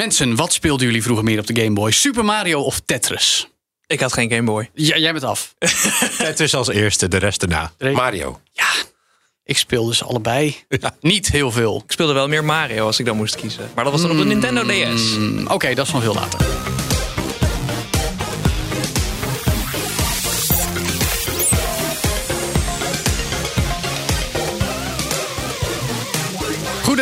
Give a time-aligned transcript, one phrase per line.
[0.00, 1.90] Mensen, wat speelden jullie vroeger meer op de Game Boy?
[1.90, 3.48] Super Mario of Tetris?
[3.86, 4.70] Ik had geen Game Boy.
[4.74, 5.54] Ja, jij bent af.
[6.28, 7.72] Het is als eerste, de rest daarna.
[7.92, 8.40] Mario.
[8.52, 8.68] Ja,
[9.44, 10.56] ik speelde ze allebei.
[11.00, 11.82] Niet heel veel.
[11.84, 13.70] Ik speelde wel meer Mario als ik dan moest kiezen.
[13.74, 15.16] Maar dat was dan op de Nintendo DS.
[15.16, 16.40] Mm, Oké, dat is van veel later.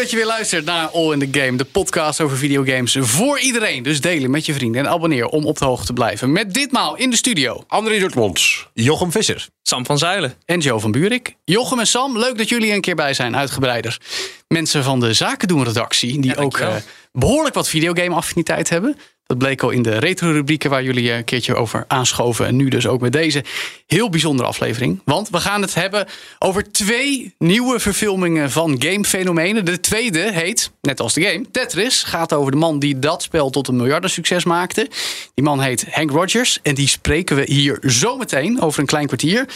[0.09, 3.83] Dat je weer luistert naar All in the Game, de podcast over videogames voor iedereen.
[3.83, 6.33] Dus delen met je vrienden en abonneer om op de hoogte te blijven.
[6.33, 8.69] Met ditmaal in de studio André Dortmonds.
[8.75, 9.49] Jochem Visser.
[9.63, 10.35] Sam van Zuilen.
[10.45, 11.35] en Joe van Buurik.
[11.45, 14.01] Jochem en Sam, leuk dat jullie een keer bij zijn, uitgebreider.
[14.47, 16.75] Mensen van de Zaken doen redactie, die ook eh,
[17.13, 18.97] behoorlijk wat videogame affiniteit hebben.
[19.29, 22.47] Dat bleek al in de retro-rubrieken waar jullie eh, een keertje over aanschoven.
[22.47, 23.45] En nu dus ook met deze
[23.87, 25.01] heel bijzondere aflevering.
[25.05, 26.07] Want we gaan het hebben
[26.39, 29.65] over twee nieuwe verfilmingen van gamefenomenen.
[29.65, 32.03] De tweede heet, net als de game, Tetris.
[32.03, 34.91] Gaat over de man die dat spel tot een miljardensucces maakte.
[35.35, 36.59] Die man heet Hank Rogers.
[36.63, 39.47] En die spreken we hier zometeen over een klein kwartier.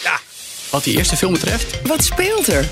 [0.73, 1.87] Wat die eerste film betreft.
[1.87, 2.69] Wat speelt er?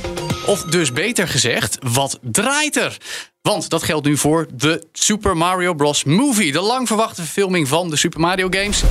[0.47, 2.97] Of dus beter gezegd, wat draait er?
[3.43, 6.05] Want dat geldt nu voor de Super Mario Bros.
[6.05, 6.53] Movie.
[6.53, 8.83] De lang verwachte verfilming van de Super Mario games.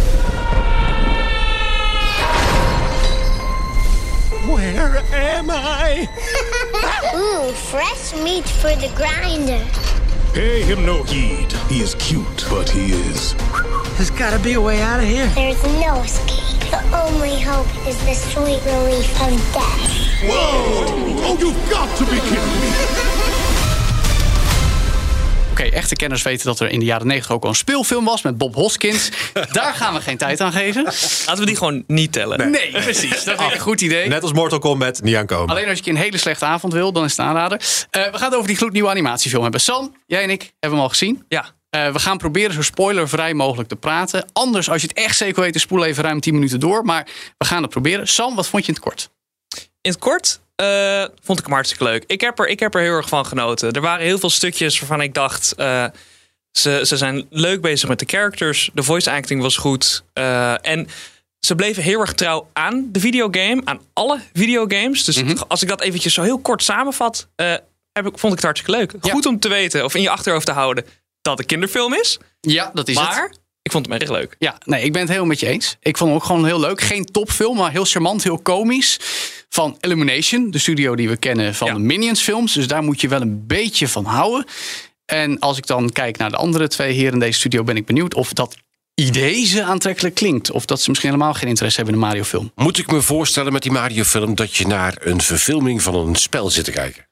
[4.45, 5.01] Where
[5.37, 6.07] am I?
[7.15, 9.61] Ooh, fresh meat for the grinder.
[10.33, 11.53] Pay him no heed.
[11.67, 13.35] He is cute, but he is.
[13.99, 15.27] There's gotta be a way out of here.
[15.33, 16.71] There's no escape.
[16.71, 20.29] The only hope is the sweet relief of death.
[20.29, 22.69] Oh, you've got to be kidding me.
[25.51, 28.21] Oké, echte kenners weten dat er in de jaren 90 ook al een speelfilm was
[28.21, 29.11] met Bob Hoskins.
[29.51, 30.83] Daar gaan we geen tijd aan geven.
[30.83, 32.51] Laten we die gewoon niet tellen.
[32.51, 33.23] Nee, precies.
[33.23, 34.07] Dat is een goed idee.
[34.07, 35.49] Net als Mortal Kombat, niet aankomen.
[35.49, 37.61] Alleen als je een hele slechte avond wil, dan is het aanrader.
[37.89, 39.61] Eh, we gaan het over die gloednieuwe animatiefilm hebben.
[39.61, 41.23] Sam, jij en ik hebben hem al gezien.
[41.27, 41.57] Ja.
[41.69, 44.25] Eh, we gaan proberen zo spoilervrij mogelijk te praten.
[44.33, 46.85] Anders, als je het echt zeker weet, spoel even ruim 10 minuten door.
[46.85, 47.07] Maar
[47.37, 48.07] we gaan het proberen.
[48.07, 49.09] Sam, wat vond je in het kort?
[49.81, 52.03] In het kort eh, vond ik hem hartstikke leuk.
[52.07, 53.71] Ik heb, er, ik heb er heel erg van genoten.
[53.71, 55.53] Er waren heel veel stukjes waarvan ik dacht...
[55.55, 55.85] eh,
[56.51, 58.69] ze, ze zijn leuk bezig met de characters.
[58.73, 60.03] De voice acting was goed.
[60.61, 60.87] en
[61.39, 63.61] ze bleven heel erg trouw aan de videogame.
[63.63, 65.03] Aan alle videogames.
[65.03, 67.27] Dus als ik dat eventjes zo heel kort samenvat...
[67.35, 68.93] heb ik, vond ik het hartstikke leuk.
[69.01, 69.11] Ja.
[69.11, 70.85] Goed om te weten of in je achterhoofd te houden...
[71.29, 72.17] dat het een kinderfilm is.
[72.41, 73.39] Ja, dat is maar het.
[73.61, 74.35] ik vond hem erg leuk.
[74.39, 75.77] Ja, nee, ik ben het helemaal met je eens.
[75.81, 76.81] Ik vond hem ook gewoon heel leuk.
[76.81, 78.97] Geen topfilm, maar heel charmant, heel komisch.
[79.49, 81.73] Van Illumination, de studio die we kennen van Ja.
[81.73, 82.53] de Minions films.
[82.53, 84.45] Dus daar moet je wel een beetje van houden.
[85.05, 87.63] En als ik dan kijk naar de andere twee heren in deze studio...
[87.63, 88.55] ben ik benieuwd of dat
[88.95, 90.51] idee ze aantrekkelijk klinkt.
[90.51, 92.51] Of dat ze misschien helemaal geen interesse hebben in een Mario film.
[92.55, 96.49] Moet ik me voorstellen met die Mario-film dat je naar een verfilming van een spel
[96.49, 97.07] zit te kijken?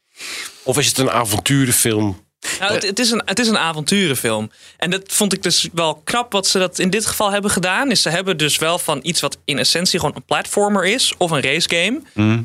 [0.63, 2.25] Of is het een avonturenfilm?
[2.59, 4.51] Nou, het, het, is een, het is een avonturenfilm.
[4.77, 7.91] En dat vond ik dus wel knap wat ze dat in dit geval hebben gedaan.
[7.91, 11.13] Is ze hebben dus wel van iets wat in essentie gewoon een platformer is.
[11.17, 12.01] Of een racegame.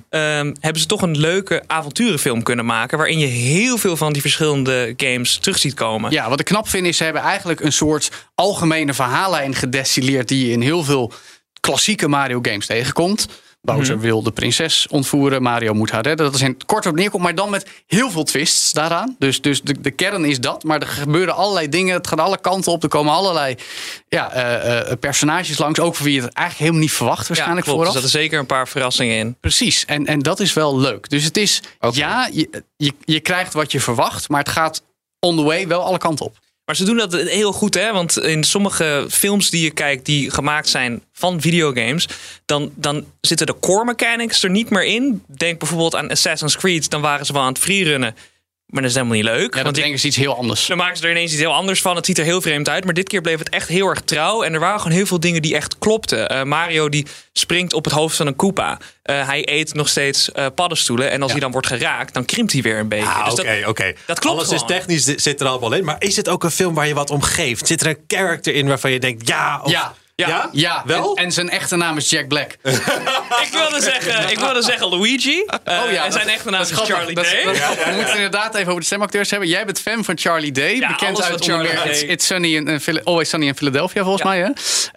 [0.09, 2.99] ehm, hebben ze toch een leuke avonturenfilm kunnen maken.
[2.99, 6.11] Waarin je heel veel van die verschillende games terug ziet komen.
[6.11, 10.29] Ja, wat ik knap vind is ze hebben eigenlijk een soort algemene verhaallijn gedestilleerd...
[10.29, 11.13] die je in heel veel
[11.61, 13.27] klassieke Mario games tegenkomt.
[13.63, 16.27] Bowser wil de prinses ontvoeren, Mario moet haar redden.
[16.27, 19.17] Dat is in het kort op neerkomt, maar dan met heel veel twists daaraan.
[19.19, 21.95] Dus, dus de, de kern is dat, maar er gebeuren allerlei dingen.
[21.95, 23.57] Het gaat alle kanten op, er komen allerlei
[24.09, 25.81] ja, eh, eh, personages langs.
[25.81, 27.79] Ook voor wie je het eigenlijk helemaal niet verwacht waarschijnlijk klopt.
[27.79, 28.03] Er vooraf.
[28.03, 29.37] zaten zeker een paar verrassingen in.
[29.41, 31.09] Precies, en, en dat is wel leuk.
[31.09, 34.83] Dus het is, ja, je, je, je krijgt wat je verwacht, maar het gaat
[35.21, 36.42] on the way wel alle kanten op.
[36.65, 37.93] Maar ze doen dat heel goed, hè?
[37.93, 42.09] Want in sommige films die je kijkt, die gemaakt zijn van videogames,
[42.45, 45.23] dan, dan zitten de core mechanics er niet meer in.
[45.27, 48.15] Denk bijvoorbeeld aan Assassin's Creed, dan waren ze wel aan het freerunnen.
[48.73, 49.41] Maar dat is helemaal niet leuk.
[49.51, 50.67] Ja, dan want denken ze iets heel anders.
[50.67, 51.97] dan maken ze er ineens iets heel anders van.
[51.97, 52.85] Het ziet er heel vreemd uit.
[52.85, 54.43] Maar dit keer bleef het echt heel erg trouw.
[54.43, 56.29] En er waren gewoon heel veel dingen die echt klopten.
[56.29, 58.79] Eh, Mario die springt op het hoofd van een Koopa.
[59.03, 61.11] Eh, hij eet nog steeds eh, paddenstoelen.
[61.11, 63.07] En als hij dan wordt geraakt, dan krimpt hij weer een beetje.
[63.07, 63.93] Ah, Dus oké, dat- oké.
[64.07, 65.85] dat klopt Alles is technisch, zit er allemaal in.
[65.85, 67.67] Maar is het ook een film waar je wat om geeft?
[67.67, 70.49] Zit er een character in waarvan je denkt, ja, of Ja, Ja.
[70.53, 71.17] Ja, Wel?
[71.17, 72.51] En, en zijn echte naam is Jack Black.
[73.43, 75.45] Ik wilde zeggen, ik wilde zeggen Luigi.
[75.65, 76.97] Eh, oh ja, en zijn echte naam dat is grappig.
[76.97, 77.45] Charlie Dat is- Day.
[77.45, 77.55] dat.
[77.55, 79.49] We moeten het inderdaad even over de stemacteurs hebben.
[79.49, 80.75] Jij bent fan van Charlie Day.
[80.77, 81.89] Ja, bekend alles uit Charlie Day.
[81.89, 84.29] It's, It's Sunny in, in Phila- Always Sunny in Philadelphia, volgens Ja.
[84.29, 84.39] mij.
[84.39, 84.51] Hè?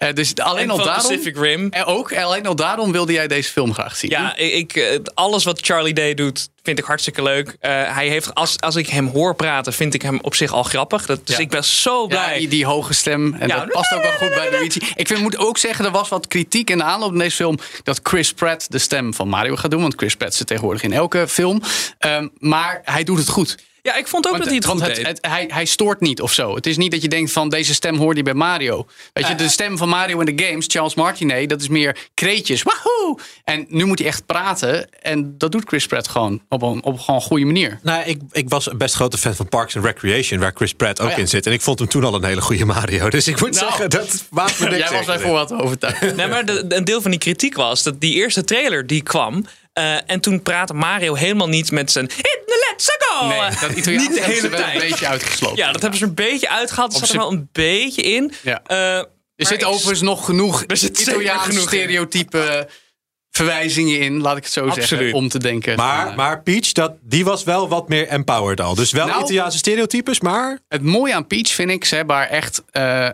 [0.08, 1.06] Eh, dus alleen En al van daarom...
[1.08, 1.68] Pacific Rim.
[1.70, 4.10] En ook, alleen al daarom wilde jij deze film graag zien.
[4.10, 7.56] Ja, ik, eh, alles wat Charlie Day doet, vind ik hartstikke leuk.
[7.60, 10.62] Eh, hij heeft, als, als ik hem hoor praten, vind ik hem op zich al
[10.62, 11.06] grappig.
[11.06, 11.42] Dat, dus Ja.
[11.42, 12.38] ik ben zo Ja, blij.
[12.38, 13.34] die, die hoge stem.
[13.34, 13.58] En Ja.
[13.58, 14.80] dat past ook wel goed bij Luigi.
[14.94, 17.58] Ik vind, moet ook zeggen, er was wat kritiek in de aanloop van deze film...
[17.82, 19.80] dat Chris Pratt de stem van Mario gaat doen.
[19.80, 21.62] Want Chris Pratt zit tegenwoordig in elke film.
[21.98, 23.56] Ehm, maar hij doet het goed.
[23.86, 25.06] Ja, ik vond ook Want, dat hij het want goed het- deed.
[25.06, 26.54] het- hij, hij stoort niet of zo.
[26.54, 28.86] Het is niet dat je denkt van deze stem hoort hij bij Mario.
[29.12, 32.62] Weet je, de stem van Mario in de games, Charles Martinet, dat is meer kreetjes.
[32.62, 33.18] Wahoo!
[33.44, 34.88] En nu moet hij echt praten.
[35.02, 37.78] En dat doet Chris Pratt gewoon op een, op een gewoon goede manier.
[37.82, 41.00] Nou, ik, ik was een best grote fan van Parks and Recreation, waar Chris Pratt
[41.00, 41.18] ook Oh ja.
[41.18, 41.46] in zit.
[41.46, 43.08] En ik vond hem toen al een hele goede Mario.
[43.16, 46.00] Dus ik moet Nou, zeggen, dat maakt me niks Jij was daarvoor wat overtuigd.
[46.16, 49.46] Nee, maar de, een deel van die kritiek was dat die eerste trailer die kwam.
[49.72, 52.10] eh, en toen praatte Mario helemaal niet met zijn.
[53.24, 54.90] Nee, dat Italiaans niet de hebben ze hele wel een tijd.
[54.90, 55.56] beetje uitgesloten.
[55.56, 56.90] Ja, dat hebben ze een beetje uitgehaald.
[56.94, 58.32] Er Op zat er wel een beetje in.
[58.42, 58.62] Ja.
[58.66, 58.96] Eh,
[59.36, 61.78] Er zit overigens nog genoeg Er Italiaanse genoeg in.
[61.78, 62.68] stereotype
[63.30, 65.14] verwijzingen in, laat ik het zo zeggen, Absoluut.
[65.14, 65.76] om te denken.
[65.76, 68.74] Maar, van, eh, maar Peach, dat, die was wel wat meer empowered al.
[68.74, 70.58] Dus wel Nou- Italiaanse stereotypes, maar...
[70.68, 73.08] Het mooie aan Peach vind ik, ze hebben haar echt eh,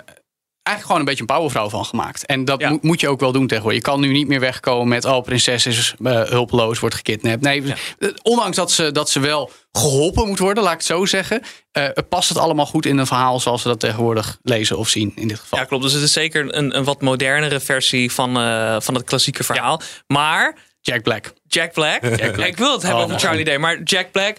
[0.62, 2.26] eigenlijk gewoon een beetje een powervrouw van gemaakt.
[2.26, 2.70] En dat Ja.
[2.70, 3.80] moet- moet je ook wel doen tegenwoordig.
[3.84, 7.40] Je kan nu niet meer wegkomen met, oh, prinses is eh, hulpeloos, wordt gekidnapt.
[7.40, 7.62] Nee,
[7.98, 11.42] eh, ondanks dat ze, dat ze wel geholpen moet worden, laat ik het zo zeggen,
[11.72, 15.12] eh, past het allemaal goed in een verhaal zoals we dat tegenwoordig lezen of zien
[15.16, 15.58] in dit geval.
[15.58, 15.82] Ja, klopt.
[15.82, 18.32] Dus het is zeker een, een wat modernere versie van,
[18.82, 19.80] van het klassieke verhaal.
[20.06, 21.32] Maar Jack Black.
[21.46, 22.02] Jack Black.
[22.02, 23.18] Ik wil het hebben Oh, over man.
[23.20, 23.58] Charlie Day.
[23.58, 24.36] Maar Jack Black,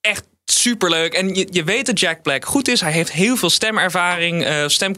[0.00, 1.12] echt superleuk.
[1.14, 2.80] En je, je weet dat Jack Black goed is.
[2.80, 4.94] Hij heeft heel veel stemervaring, stem,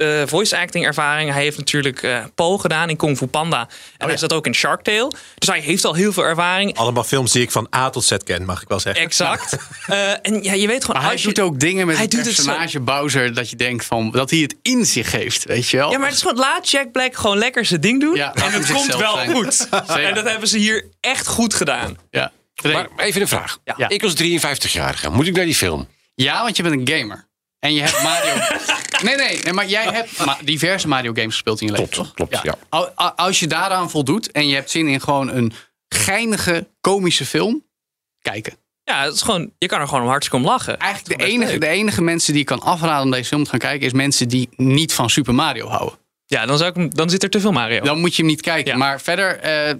[0.00, 1.32] eh, eh, voice acting ervaring.
[1.32, 3.68] Hij heeft natuurlijk eh Po gedaan in Kung Fu Panda.
[3.98, 5.12] En hij zat ook in Shark Tale.
[5.38, 6.76] Dus hij heeft al heel veel ervaring.
[6.76, 9.02] Allemaal films die ik van A tot Z ken, mag ik wel zeggen.
[9.02, 9.56] Exact.
[9.86, 11.00] Eh, en ja, je weet gewoon...
[11.00, 13.50] Maar hij je- doet ook dingen met Hij het doet het zo- personage Bowser dat
[13.50, 15.90] je denkt van dat hij het in zich heeft, weet je wel?
[15.90, 18.14] Ja, maar het is gewoon, laat Jack Black gewoon lekker zijn ding doen.
[18.14, 19.30] Ja, en het komt wel zijn.
[19.30, 19.68] goed.
[20.06, 21.96] En dat hebben ze hier echt goed gedaan.
[22.10, 22.32] Ja.
[22.62, 23.58] Maar even een vraag.
[23.76, 23.88] Ja.
[23.88, 25.88] Ik als 53-jarige, moet ik naar die film?
[26.14, 27.28] Ja, want je bent een gamer.
[27.60, 28.34] En je hebt Mario.
[29.04, 31.88] nee, nee, nee, maar jij hebt ma- diverse Mario games gespeeld in je leven.
[31.88, 32.14] Klopt, toch?
[32.28, 32.54] klopt, ja.
[32.68, 35.52] Al- al- Als je daaraan voldoet en je hebt zin in gewoon een
[35.88, 37.64] geinige, komische film,
[38.22, 38.52] kijken.
[38.84, 40.78] Ja, het is gewoon, je kan er gewoon hartstikke om lachen.
[40.78, 43.58] Eigenlijk de enige, de enige mensen die ik kan afraden om deze film te gaan
[43.58, 45.98] kijken, is mensen die niet van Super Mario houden.
[46.26, 47.80] Ja, dan, zou ik, dan zit er te veel Mario.
[47.80, 48.72] Dan moet je hem niet kijken.
[48.72, 48.78] Ja.
[48.78, 49.74] Maar verder, eh,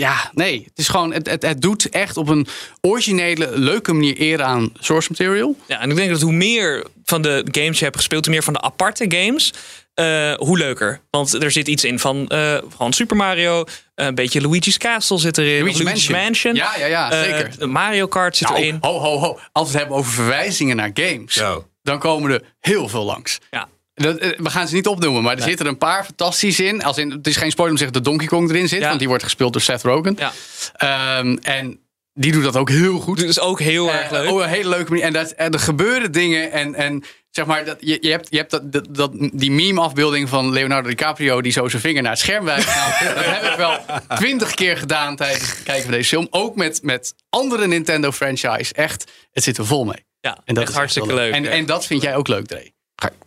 [0.00, 0.62] ja, nee.
[0.68, 2.46] Het is gewoon, het, het, het doet echt op een
[2.80, 5.56] originele, leuke manier eer aan source material.
[5.66, 8.42] Ja, en ik denk dat hoe meer van de games je hebt gespeeld, hoe meer
[8.42, 9.52] van de aparte games,
[9.94, 11.00] eh, hoe leuker.
[11.10, 13.64] Want er zit iets in van, eh, van Super Mario,
[13.94, 16.54] een beetje Luigi's Castle zit erin, Luigi's Luigi's Mansion.
[16.54, 17.68] Ja, ja, ja, Eh, zeker.
[17.68, 18.78] Mario Kart zit Nou, erin.
[18.80, 19.38] ho, ho, ho.
[19.52, 21.42] Als we het hebben over verwijzingen naar games,
[21.82, 23.38] dan komen er heel veel langs.
[23.50, 23.68] Ja.
[24.04, 26.82] Eh, we gaan ze niet opnoemen, maar er zitten een paar fantastisch in.
[26.84, 27.10] Als in.
[27.10, 28.86] Het is geen spoiler om te zeggen dat Donkey Kong erin zit, Ja.
[28.86, 30.16] want die wordt gespeeld door Seth Rogen.
[30.18, 30.32] Ja.
[30.76, 31.80] Ehm, en
[32.14, 33.18] die doet dat ook heel goed.
[33.20, 34.30] Dat is ook heel erg Eh, leuk.
[34.30, 35.04] Op een hele leuke manier.
[35.04, 36.52] En, dat, en er gebeuren dingen.
[36.52, 40.28] En, en zeg maar, dat, je, je hebt, je hebt dat, dat, dat, die meme-afbeelding
[40.28, 41.40] van Leonardo DiCaprio.
[41.40, 42.66] die zo zijn vinger naar het scherm wijst.
[42.66, 43.78] Nou, dat heb ik wel
[44.16, 46.26] twintig keer gedaan tijdens het kijken van deze film.
[46.30, 48.74] Ook met, met andere Nintendo-franchise.
[48.74, 50.04] Echt, het zit er vol mee.
[50.20, 51.32] ja, En dat echt is hartstikke leuk.
[51.32, 52.72] En, en dat vind jij ook leuk, Dre?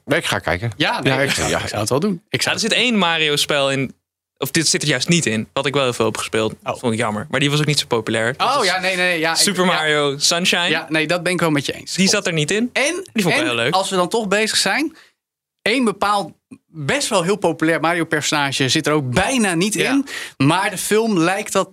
[0.05, 0.72] Nee, ik ga kijken.
[0.77, 1.60] Ja, nee, Ja, ik, zou, ja.
[1.62, 2.22] ik zou het wel doen.
[2.29, 3.93] Ik Ja, zou er zit één Mario-spel in.
[4.38, 5.48] Of dit zit er juist niet in.
[5.53, 6.53] Wat ik wel heel veel heb gespeeld.
[6.63, 7.27] Dat vond ik jammer.
[7.29, 8.33] Maar die was ook niet zo populair.
[8.38, 9.19] Dat Oh ja, nee, nee.
[9.19, 10.67] Ja, ik- Super ja, Mario Sunshine.
[10.69, 11.93] Ja, nee, dat ben ik wel met je eens.
[11.93, 12.69] Die zat er niet in.
[12.74, 13.74] En, Die vond ik en wel heel leuk.
[13.74, 14.95] als we dan toch bezig zijn,
[15.62, 16.31] één bepaald
[16.67, 19.91] best wel heel populair Mario-personage zit er ook bijna niet Ja.
[19.91, 20.05] in.
[20.48, 21.69] Maar de film lijkt dat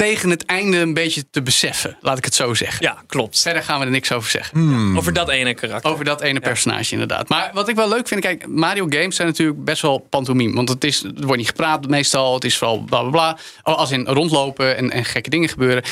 [0.00, 2.84] tegen het einde een beetje te beseffen, laat ik het zo zeggen.
[2.84, 3.42] Ja, klopt.
[3.42, 4.58] Verder gaan we er niks over zeggen.
[4.58, 4.96] Hmm.
[4.98, 5.90] Over dat ene karakter.
[5.90, 7.28] Over dat ene personage inderdaad.
[7.28, 10.54] Maar wat ik wel leuk vind, kijk, Mario games zijn natuurlijk best wel pantomime.
[10.54, 12.34] Want het, is, er wordt niet gepraat meestal.
[12.34, 13.38] Het is vooral bla bla bla.
[13.62, 15.82] Oh, Als in rondlopen en, en gekke dingen gebeuren.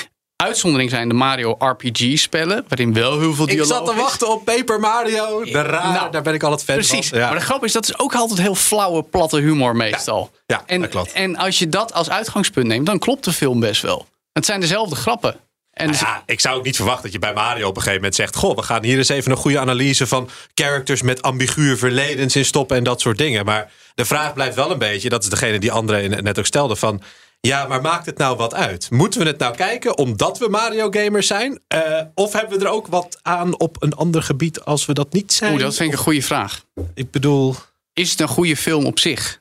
[0.48, 3.98] Uitzondering zijn de Mario RPG-spellen, waarin wel heel veel Ik dialoog zat te is.
[3.98, 5.44] wachten op Paper Mario.
[5.44, 7.08] De raar, Nou, daar ben ik al het fan Precies.
[7.08, 7.18] van.
[7.18, 7.26] Ja.
[7.28, 10.30] Maar de grap is, dat is ook altijd heel flauwe, platte humor meestal.
[10.46, 11.12] Ja, en, dat klopt.
[11.12, 14.06] En als je dat als uitgangspunt neemt, dan klopt de film best wel.
[14.32, 15.36] Het zijn dezelfde grappen.
[15.72, 17.94] En dus- Ja, ik zou ook niet verwachten dat je bij Mario op een gegeven
[17.94, 21.76] moment zegt: Goh, we gaan hier eens even een goede analyse van characters met ambiguë
[21.76, 23.44] verledens in stoppen en dat soort dingen.
[23.44, 26.76] Maar de vraag blijft wel een beetje, dat is degene die André net ook stelde:
[26.76, 27.02] van
[27.48, 28.90] ja, maar maakt het nou wat uit?
[28.90, 31.60] Moeten we het nou kijken omdat we Mario gamers zijn?
[31.68, 35.12] Eh, of hebben we er ook wat aan op een ander gebied als we dat
[35.12, 35.52] niet zijn?
[35.52, 36.64] Oeh, dat vind ik een goede vraag.
[36.94, 37.54] Ik bedoel,
[37.92, 39.40] is het een goede film op zich?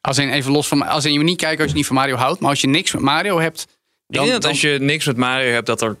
[0.00, 2.16] Als in, even los van, als in je niet kijkt als je niet van Mario
[2.16, 3.66] houdt, maar als je niks met Mario hebt, Ik
[4.14, 5.96] dan, denk dat dan- als je niks met Mario hebt, dat er...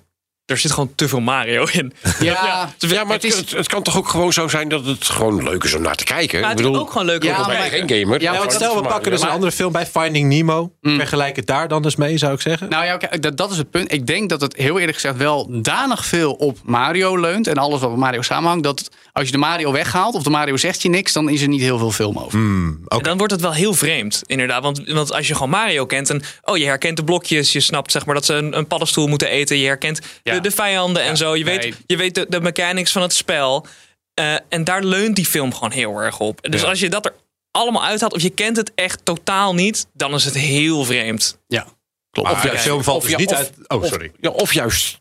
[0.46, 1.92] Er zit gewoon te veel Mario in.
[2.20, 5.04] ja, Ja, maar het, is- het, het kan toch ook gewoon zo zijn dat het
[5.04, 6.40] gewoon leuk is om naar te kijken.
[6.40, 7.88] Maar ik het is bedoel, ook gewoon leuk Ja, om te ik kijken.
[7.88, 8.20] geen gamer.
[8.22, 10.72] Ja, Ja, maar stel, is we pakken dus maar- een andere film bij Finding Nemo.
[10.82, 12.68] Vergelijk het daar dan eens mee, zou ik zeggen.
[12.68, 13.92] Nou ja, dat, dat is het punt.
[13.92, 17.46] Ik denk dat het heel eerlijk gezegd wel danig veel op Mario leunt.
[17.46, 18.64] En alles wat met Mario samenhangt.
[18.64, 21.48] Dat als je de Mario weghaalt of de Mario zegt je niks, dan is er
[21.48, 22.38] niet heel veel film over.
[22.38, 24.62] Hmm, En dan wordt het wel heel vreemd, inderdaad.
[24.62, 27.92] Want, want als je gewoon Mario kent en oh, je herkent de blokjes, je snapt
[27.92, 30.34] zeg maar dat ze een, een paddenstoel moeten eten, je herkent Ja.
[30.42, 31.58] De, de vijanden en zo, je nee.
[31.58, 33.66] weet, je weet de, de mechanics van het spel.
[34.14, 36.42] Eh, en daar leunt die film gewoon heel erg op.
[36.50, 36.68] Dus Ja.
[36.68, 37.14] als je dat er
[37.50, 41.38] allemaal uithaalt of je kent het echt totaal niet, dan is het heel vreemd.
[41.46, 41.66] Ja,
[42.10, 42.32] klopt.
[42.32, 43.52] Maar de ja, film valt of dus niet of- uit...
[43.66, 44.12] Oh, of- sorry.
[44.20, 45.00] ja, of juist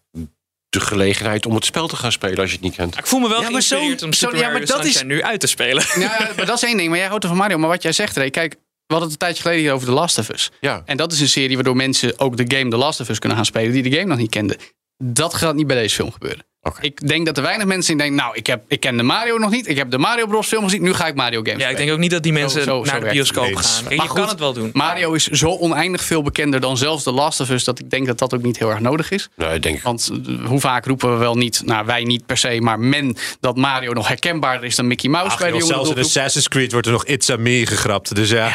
[0.69, 2.97] de gelegenheid om het spel te gaan spelen als je het niet kent.
[2.97, 5.03] Ik voel me wel Ja, maar zo- om zo- Super ja, maar Mario dat is-
[5.03, 5.83] nu uit te spelen.
[5.99, 6.89] Ja, maar dat is één ding.
[6.89, 7.57] Maar jij houdt er van Mario.
[7.57, 9.93] Maar wat jij zegt, Ray, kijk, we hadden het een tijdje geleden hier over The
[9.93, 10.51] Last of Us.
[10.59, 10.81] Ja.
[10.85, 13.37] En dat is een serie waardoor mensen ook de game The Last of Us kunnen
[13.37, 14.57] gaan spelen die de game nog niet kenden.
[14.97, 16.45] Dat gaat niet bij deze film gebeuren.
[16.67, 16.81] Oké.
[16.81, 19.37] Ik denk dat er weinig mensen in denken, nou, ik, heb, ik ken de Mario
[19.37, 19.67] nog niet.
[19.67, 21.91] Ik heb de Mario Bros film gezien, nu ga ik Mario games Ja, ik denk
[21.91, 23.83] ook niet dat die mensen zo- zo naar de bioscoop gaan.
[23.83, 24.69] Maar je goed, kan het wel doen.
[24.73, 27.63] Mario is zo oneindig veel bekender dan zelfs The Last of Us...
[27.63, 29.29] dat ik denk dat dat ook niet heel erg nodig is.
[29.35, 29.83] Nee, denk ik.
[29.83, 32.61] Want eh, hoe vaak roepen we wel niet, nou wij niet per se...
[32.61, 35.97] maar men dat Mario nog herkenbaarder is dan Mickey Mouse Ach, bij de zelfs in.
[35.99, 38.15] Assassin's Creed wordt er nog It's a Me gegrapt.
[38.15, 38.49] Dus ja.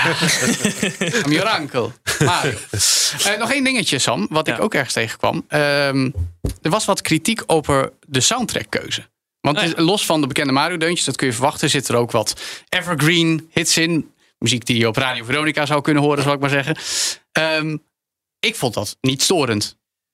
[1.27, 1.91] I'm your uncle.
[2.25, 2.53] Mario.
[3.25, 4.63] Eh, nog één dingetje, Sam, wat ik Ja.
[4.63, 5.45] ook ergens tegenkwam.
[5.49, 6.11] Ehm,
[6.63, 9.09] er was wat kritiek over de soundtrackkeuze.
[9.41, 9.73] Want Oh ja.
[9.83, 13.77] los van de bekende Mario-deuntjes, dat kun je verwachten, zit er ook wat evergreen hits
[13.77, 14.11] in.
[14.39, 16.77] Muziek die je op Radio Veronica zou kunnen horen, zal ik maar zeggen.
[17.33, 17.77] Ehm,
[18.41, 19.65] ik vond dat niet storend.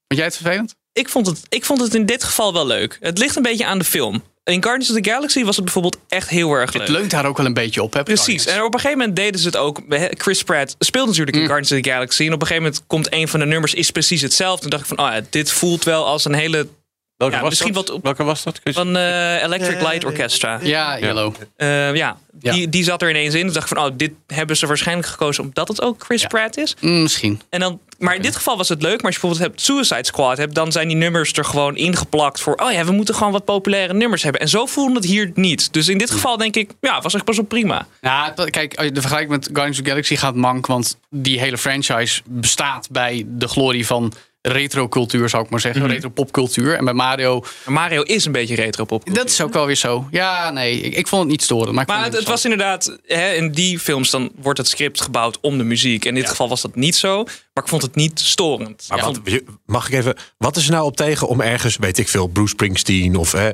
[0.09, 0.75] Vond jij het vervelend?
[0.93, 2.97] ik vond, het, ik vond het in dit geval wel leuk.
[3.01, 4.23] Het ligt een beetje aan de film.
[4.45, 6.83] In Guardians of the Galaxy was het bijvoorbeeld echt heel erg leuk.
[6.83, 7.93] Het leunt daar ook wel een beetje op.
[7.93, 8.25] Hè, Precies.
[8.25, 8.59] Guardians.
[8.59, 9.81] En op een gegeven moment deden ze het ook.
[10.11, 11.49] Chris Pratt speelt natuurlijk in Mm.
[11.49, 12.27] Guardians of the Galaxy.
[12.27, 14.61] En op een gegeven moment komt een van de nummers is precies hetzelfde.
[14.61, 16.69] Toen dacht ik van, oh ja, dit voelt wel als een hele...
[17.17, 17.87] Welke, Ja, was misschien dat?
[17.89, 18.61] wat op- Welke was dat?
[18.65, 20.59] Van eh, Electric Light Orchestra.
[20.63, 21.35] Ja, Yellow.
[21.57, 22.53] Eh, ja, Ja.
[22.53, 23.45] Die, die zat er ineens in.
[23.45, 26.57] Toen dacht ik van, oh, dit hebben ze waarschijnlijk gekozen omdat het ook Chris Pratt
[26.57, 26.77] is.
[26.81, 27.41] Mm, misschien.
[27.51, 28.97] En dan, maar in dit geval was het leuk.
[29.03, 32.41] Maar als je bijvoorbeeld hebt Suicide Squad hebt, dan zijn die nummers er gewoon ingeplakt
[32.41, 32.55] voor.
[32.55, 34.41] Oh ja, we moeten gewoon wat populaire nummers hebben.
[34.41, 35.73] En zo voelde het hier niet.
[35.73, 37.87] Dus in dit geval denk ik, ja, was echt best wel prima.
[38.01, 40.67] Ja, kijk, als je de vergelijking met Guardians of the Galaxy gaat mank.
[40.67, 44.13] Want die hele franchise bestaat bij de glorie van
[44.49, 45.87] retro-cultuur, zou ik maar zeggen.
[45.87, 46.77] Retro-popcultuur.
[46.77, 49.15] En bij Mario, Mario is een beetje retro pop.
[49.15, 50.09] dat is ook wel weer zo.
[50.11, 51.75] Ja, nee, ik, ik vond het niet storend.
[51.75, 55.39] Maar, Maar het, het was inderdaad, hè, in die films dan wordt het script gebouwd
[55.41, 56.05] om de muziek.
[56.05, 57.25] En in dit geval was dat niet zo.
[57.57, 58.87] Maar ik vond het niet storend.
[58.89, 59.21] Maar wat,
[59.67, 62.49] mag ik even, wat is er nou op tegen om ergens, weet ik veel, Bruce
[62.49, 63.49] Springsteen of eh,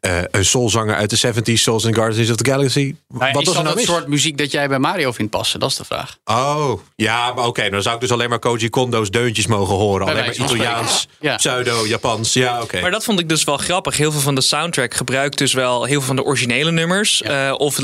[0.00, 2.94] eh, een soulzanger uit de 70s, zoals in Guardians of the Galaxy?
[3.08, 5.60] Nou ja, wat is was dat nou soort muziek dat jij bij Mario vindt passen?
[5.60, 6.18] Dat is de vraag.
[6.24, 10.04] Oh, ja, maar oké, dan zou ik dus alleen maar Koji Kondo's deuntjes mogen horen.
[10.06, 11.08] Bij Alleen maar Italiaans.
[11.20, 11.36] Ja.
[11.36, 12.32] pseudo-Japans.
[12.32, 12.80] Ja, oké.
[12.80, 13.96] Maar dat vond ik dus wel grappig.
[13.96, 17.22] Heel veel van de soundtrack gebruikt dus wel heel veel van de originele nummers.
[17.22, 17.78] eh, of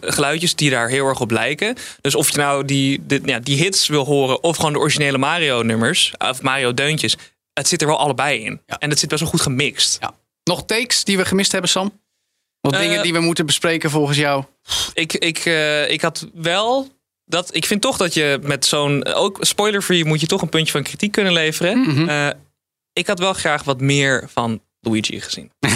[0.00, 1.76] geluidjes die daar heel erg op lijken.
[2.00, 5.09] Dus of je nou die, de, ja, die hits wil horen of gewoon de originele
[5.18, 6.14] Mario nummers.
[6.18, 7.16] Of Mario deuntjes.
[7.52, 8.62] Het zit er wel allebei in.
[8.66, 8.78] Ja.
[8.78, 9.96] En het zit best wel goed gemixt.
[10.00, 10.14] Ja.
[10.44, 12.00] Nog takes die we gemist hebben, Sam?
[12.60, 14.44] Wat Eh, dingen die we moeten bespreken volgens jou?
[14.94, 16.98] Ik, ik, eh, ik had wel...
[17.24, 19.04] Dat, ik vind toch dat je met zo'n...
[19.06, 21.78] Ook spoiler-free moet je toch een puntje van kritiek kunnen leveren.
[21.80, 22.08] Mhm.
[22.08, 22.28] Eh,
[22.92, 25.50] ik had wel graag wat meer van Luigi gezien.
[25.60, 25.74] nee,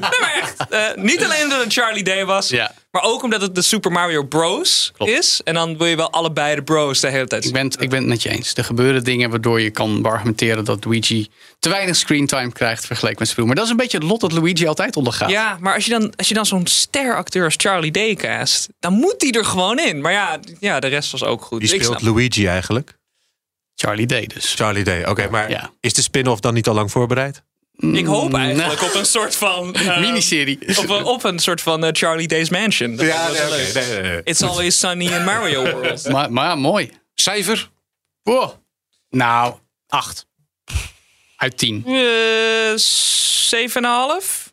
[0.00, 0.68] maar echt.
[0.68, 2.48] eh, niet alleen omdat het Charlie Day was.
[2.48, 2.74] Ja.
[2.90, 4.90] Maar ook omdat het de Super Mario Bros.
[4.96, 5.12] Klopt.
[5.12, 5.40] is.
[5.44, 7.68] En dan wil je wel allebei de bros de hele tijd Ik zien.
[7.70, 8.54] ben, ik ben het met je eens.
[8.54, 13.28] Er gebeuren dingen waardoor je kan argumenteren dat Luigi te weinig screentime krijgt vergeleken met
[13.28, 13.46] Speel.
[13.46, 15.30] Maar dat is een beetje het lot dat Luigi altijd ondergaat.
[15.30, 18.92] Ja, maar als je dan, als je dan zo'n steracteur als Charlie Day cast, dan
[18.92, 20.00] moet die er gewoon in.
[20.00, 21.62] Maar ja, ja de rest was ook goed.
[21.62, 22.94] Wie Ik speelt Luigi eigenlijk?
[23.74, 24.54] Charlie Day dus.
[24.54, 25.04] Charlie Day.
[25.04, 25.70] Oké, maar Ja.
[25.80, 27.42] is de spin-off dan niet al lang voorbereid?
[27.76, 29.74] Ik hoop Mm, eigenlijk op een soort van...
[29.74, 30.58] eh, Miniserie.
[30.78, 32.96] Op een, op een soort van eh, Charlie Day's Mansion.
[32.96, 33.74] Dat wel leuk.
[33.74, 34.20] nee, nee, nee.
[34.24, 36.08] It's always sunny in Mario World.
[36.12, 36.90] Maar, maar mooi.
[37.14, 37.70] Cijfer?
[38.22, 38.50] Wow.
[39.10, 39.54] Nou,
[39.88, 40.26] acht.
[41.36, 41.84] Uit tien.
[41.86, 44.52] Eh, Zeven en een half?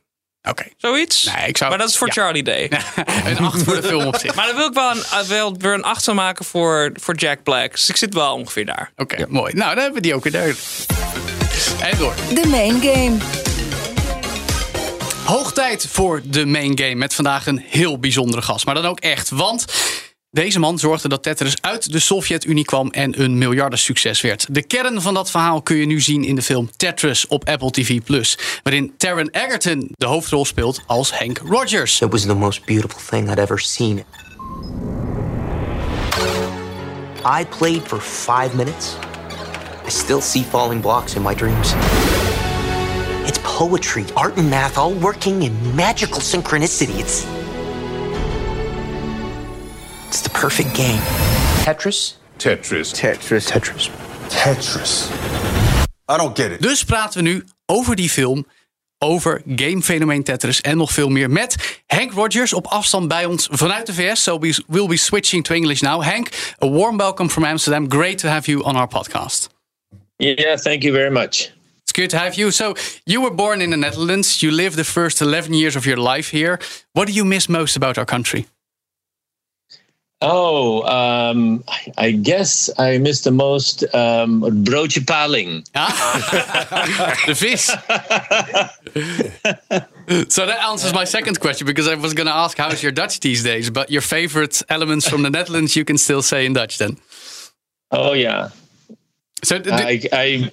[0.50, 0.64] Oké.
[0.78, 1.24] Zoiets?
[1.24, 2.14] Nee, ik zou- maar dat is voor ja.
[2.14, 2.72] Charlie Day.
[3.26, 4.36] Een acht voor de film op zich.
[4.36, 7.44] Maar dan wil ik wel, een, wel weer een acht van maken voor, voor Jack
[7.44, 7.72] Black.
[7.72, 8.92] Dus ik zit wel ongeveer daar.
[8.96, 9.54] Oké, mooi.
[9.54, 10.62] Nou, dan hebben we die ook weer duidelijk.
[11.80, 12.14] En door.
[12.34, 13.18] De main game.
[15.26, 16.96] Hoog tijd voor de main game.
[16.96, 18.66] Met vandaag een heel bijzondere gast.
[18.66, 19.30] Maar dan ook echt.
[19.30, 19.66] Want
[20.32, 24.46] deze man zorgde dat Tetris uit de Sovjet-Unie kwam en een miljardensucces werd.
[24.50, 27.72] De kern van dat verhaal kun je nu zien in de film Tetris op Apple
[27.72, 28.00] TV+.
[28.64, 32.02] Waarin Taron Egerton de hoofdrol speelt als Hank Rogers.
[32.02, 34.04] It was the most beautiful thing I'd ever seen.
[37.26, 38.96] I played for five minutes,
[39.86, 41.74] I still see falling blocks in my dreams.
[43.28, 47.00] It's poetry, art, and math all working in magical synchronicity.
[47.00, 47.26] It's.
[50.08, 51.02] It's the perfect game.
[51.64, 52.16] Tetris?
[52.38, 52.94] Tetris.
[52.94, 53.52] Tetris.
[53.52, 53.90] Tetris.
[54.30, 55.10] Tetris.
[56.08, 56.62] I don't get it.
[56.62, 58.46] Dus praten we nu over die film,
[59.00, 63.86] over gamefenomeen Tetris en nog veel meer met Henk Rogers op afstand bij ons vanuit
[63.86, 64.24] de VS.
[64.24, 66.04] So we will be switching to English now.
[66.04, 67.92] Hank, a warm welcome from Amsterdam.
[67.92, 69.53] Great to have you on our podcast.
[70.24, 71.52] Yeah, thank you very much.
[71.82, 72.52] It's good to have you.
[72.52, 72.76] So,
[73.06, 74.42] you were born in the Netherlands.
[74.42, 76.60] You lived the first 11 years of your life here.
[76.94, 78.48] What do you miss most about our country?
[80.26, 81.66] Oh, um,
[81.98, 85.66] I guess I miss the most um, broodje paling.
[87.28, 87.66] the fish.
[90.30, 93.20] so that answers my second question because I was going to ask how's your Dutch
[93.20, 96.78] these days, but your favorite elements from the Netherlands you can still say in Dutch
[96.78, 96.96] then.
[97.92, 98.52] Oh yeah.
[99.44, 100.52] So I, I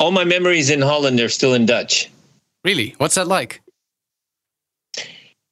[0.00, 2.10] all my memories in Holland are still in Dutch.
[2.64, 2.94] Really?
[2.98, 3.60] What's that like?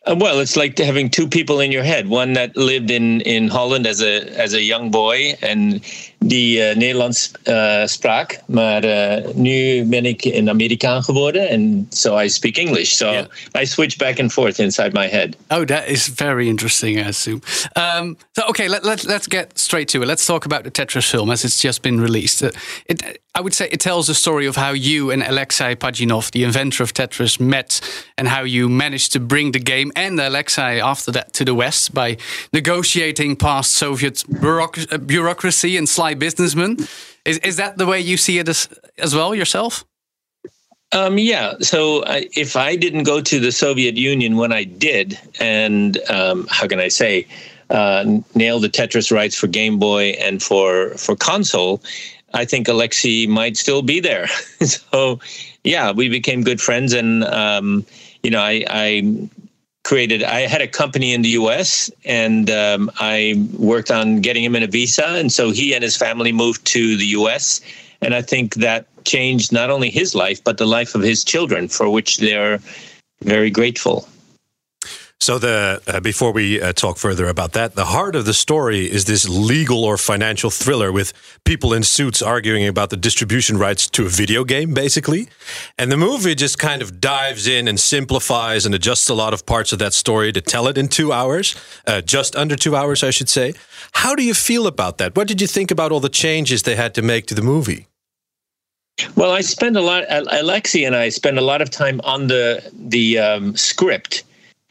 [0.06, 2.08] Uh, well, it's like having two people in your head.
[2.08, 5.80] One that lived in, in Holland as a as a young boy en
[6.18, 12.20] die uh, Nederlands uh, sprak, maar uh, nu ben ik een Amerikaan geworden and so
[12.20, 12.92] I speak English.
[12.92, 13.26] So Yeah.
[13.62, 15.36] I switch back and forth inside my head.
[15.50, 17.40] Oh, that is very interesting, I assume.
[17.76, 20.06] Um, so, okay, let, let, let's get straight to it.
[20.06, 22.42] Let's talk about the Tetris film as it's just been released.
[22.42, 22.50] Uh,
[22.86, 23.02] it,
[23.36, 26.82] I would say it tells the story of how you and Alexei Pajitnov, the inventor
[26.82, 27.82] of Tetris, met
[28.16, 31.92] and how you managed to bring the game and Alexei after that to the West
[31.92, 32.16] by
[32.54, 36.78] negotiating past Soviet bureauc- uh, bureaucracy and sly businessmen.
[37.26, 39.84] Is, is that the way you see it as, as well yourself?
[40.92, 41.56] Um, yeah.
[41.60, 46.46] So I, if I didn't go to the Soviet Union when I did, and um,
[46.50, 47.26] how can I say,
[47.68, 51.82] uh, nail the Tetris rights for Game Boy and for for console,
[52.35, 54.26] I think Alexei might still be there.
[54.62, 55.21] so
[55.64, 57.85] yeah, we became good friends, and um,
[58.23, 59.28] you know, I, I
[59.85, 60.23] created.
[60.23, 61.90] I had a company in the U.S.
[62.04, 65.97] and um, I worked on getting him in a visa, and so he and his
[65.97, 67.60] family moved to the U.S.
[68.02, 71.69] And I think that changed not only his life but the life of his children,
[71.69, 72.58] for which they're
[73.23, 74.08] very grateful.
[75.18, 78.90] So the uh, before we uh, talk further about that, the heart of the story
[78.90, 81.12] is this legal or financial thriller with
[81.44, 85.28] people in suits arguing about the distribution rights to a video game, basically.
[85.78, 89.46] And the movie just kind of dives in and simplifies and adjusts a lot of
[89.46, 93.02] parts of that story to tell it in two hours, uh, just under two hours,
[93.02, 93.54] I should say.
[93.92, 95.16] How do you feel about that?
[95.16, 97.86] What did you think about all the changes they had to make to the movie?
[99.14, 100.04] Well, I spend a lot.
[100.08, 104.24] Alexei and I spend a lot of time on the the um, script,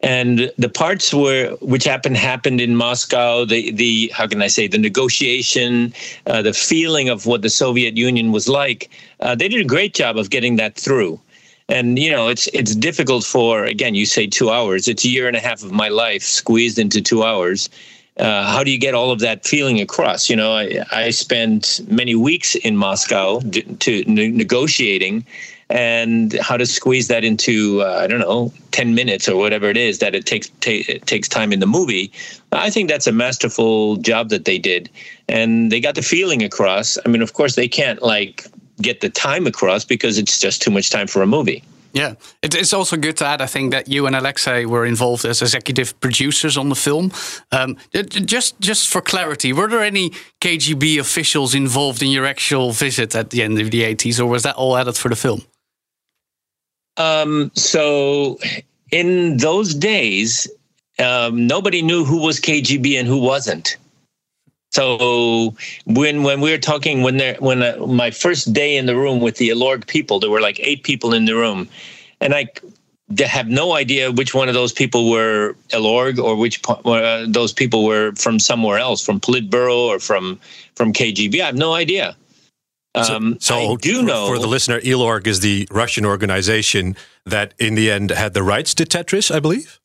[0.06, 3.44] and the parts where which happened happened in Moscow.
[3.44, 5.94] The the how can I say the negotiation,
[6.28, 8.90] uh, the feeling of what the Soviet Union was like.
[9.20, 11.20] Uh, they did a great job of getting that through.
[11.68, 13.96] And you know, it's it's difficult for again.
[13.96, 14.88] You say two hours.
[14.88, 17.68] It's a year and a half of my life squeezed into two hours.
[18.18, 20.30] Uh, how do you get all of that feeling across?
[20.30, 25.26] You know, I, I spent many weeks in Moscow to ne- negotiating,
[25.70, 29.78] and how to squeeze that into uh, I don't know ten minutes or whatever it
[29.78, 32.12] is that it takes ta- takes time in the movie.
[32.52, 34.90] I think that's a masterful job that they did,
[35.28, 36.98] and they got the feeling across.
[37.06, 38.46] I mean, of course, they can't like
[38.82, 41.64] get the time across because it's just too much time for a movie.
[41.96, 43.42] Yeah, it's also good to add.
[43.42, 47.14] I think that you and Alexei were involved as executive producers on the film.
[47.54, 50.10] Um, just, just for clarity, were there any
[50.42, 54.44] KGB officials involved in your actual visit at the end of the eighties, or was
[54.44, 55.44] that all added for the film?
[56.98, 58.40] Um, so
[58.92, 60.48] in those days,
[61.00, 63.78] um, nobody knew who was KGB and who wasn't.
[64.72, 65.56] So
[65.86, 69.22] when when we were talking when there when uh, my first day in the room
[69.22, 71.70] with the Elorg people, there were like eight people in the room,
[72.20, 72.50] and I
[73.26, 77.86] have no idea which one of those people were Elorg or which uh, those people
[77.86, 80.40] were from somewhere else, from Politburo or from
[80.76, 81.40] from KGB.
[81.40, 82.16] I have no idea.
[82.96, 87.54] Um, so I do for, know for the listener, Elorg is the Russian organization that,
[87.60, 89.80] in the end, had the rights to Tetris, I believe.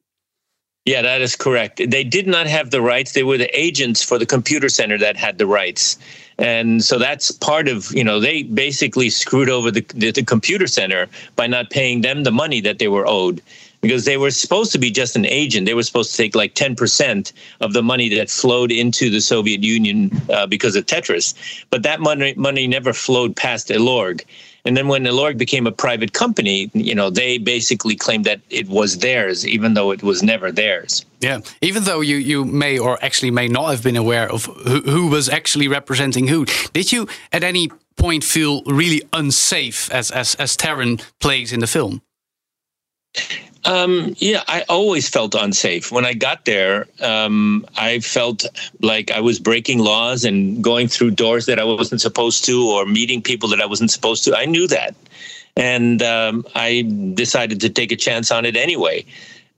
[0.87, 1.77] Yeah, that is correct.
[1.91, 3.13] They did not have the rights.
[3.13, 5.99] They were the agents for the computer center that had the rights.
[6.39, 10.67] And so that's part of, you know, they basically screwed over the, the, the computer
[10.67, 13.43] center by not paying them the money that they were owed
[13.81, 15.67] because they were supposed to be just an agent.
[15.67, 19.63] They were supposed to take like 10% of the money that flowed into the Soviet
[19.63, 21.35] Union uh, because of Tetris.
[21.71, 24.25] But that money, money never flowed past Elorg.
[24.65, 28.69] And then when Elorg became a private company, you know, they basically claimed that it
[28.69, 31.07] was theirs, even though it was never theirs.
[31.21, 34.83] Yeah, even though you, you may or actually may not have been aware of who,
[34.83, 40.35] who was actually representing who, did you at any point feel really unsafe as as
[40.37, 42.01] as Taron plays in the film?
[43.65, 45.93] Um, yeah, I always felt unsafe.
[45.93, 48.47] When I got there, um, I felt
[48.81, 52.87] like I was breaking laws and going through doors that I wasn't supposed to or
[52.87, 54.37] meeting people that I wasn't supposed to.
[54.37, 54.95] I knew that.
[55.57, 59.05] And um, I decided to take a chance on it anyway.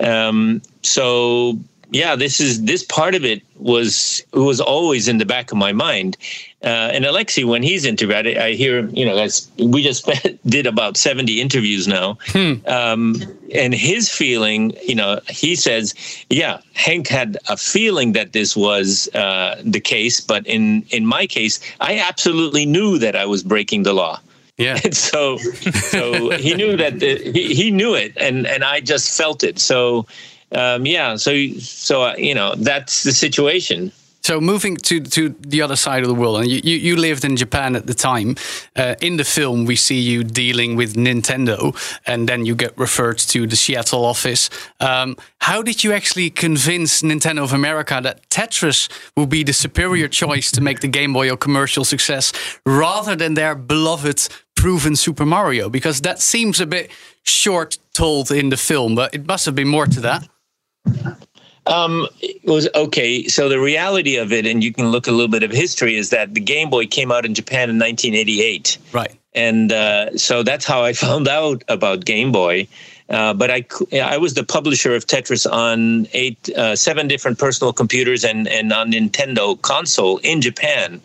[0.00, 1.58] Um, so
[1.92, 5.72] yeah, this is this part of it was was always in the back of my
[5.72, 6.16] mind.
[6.62, 9.28] Uh, and Alexei, when he's interviewed, I, I hear you know
[9.58, 10.08] we just
[10.46, 12.54] did about seventy interviews now, hmm.
[12.66, 13.16] um,
[13.54, 15.94] and his feeling, you know, he says,
[16.30, 21.26] yeah, Hank had a feeling that this was uh, the case, but in in my
[21.26, 24.18] case, I absolutely knew that I was breaking the law.
[24.56, 24.78] Yeah.
[24.82, 29.14] And so, so he knew that the, he, he knew it, and and I just
[29.14, 29.58] felt it.
[29.58, 30.06] So
[30.54, 33.92] um, yeah, so so uh, you know that's the situation.
[34.22, 37.24] So moving to to the other side of the world, and you, you, you lived
[37.24, 38.36] in Japan at the time.
[38.76, 41.74] Uh, in the film, we see you dealing with Nintendo,
[42.06, 44.48] and then you get referred to the Seattle office.
[44.78, 50.06] Um, how did you actually convince Nintendo of America that Tetris would be the superior
[50.06, 52.32] choice to make the Game Boy a commercial success,
[52.64, 55.68] rather than their beloved, proven Super Mario?
[55.68, 56.92] Because that seems a bit
[57.24, 60.28] short told in the film, but it must have been more to that.
[61.66, 63.28] Um, it was okay.
[63.28, 66.10] So the reality of it, and you can look a little bit of history, is
[66.10, 68.78] that the Game Boy came out in Japan in 1988.
[68.92, 69.16] Right.
[69.34, 72.66] And uh, so that's how I found out about Game Boy.
[73.08, 73.64] Uh, but I,
[74.00, 78.72] I was the publisher of Tetris on eight, uh, seven different personal computers and, and
[78.72, 81.00] on Nintendo console in Japan.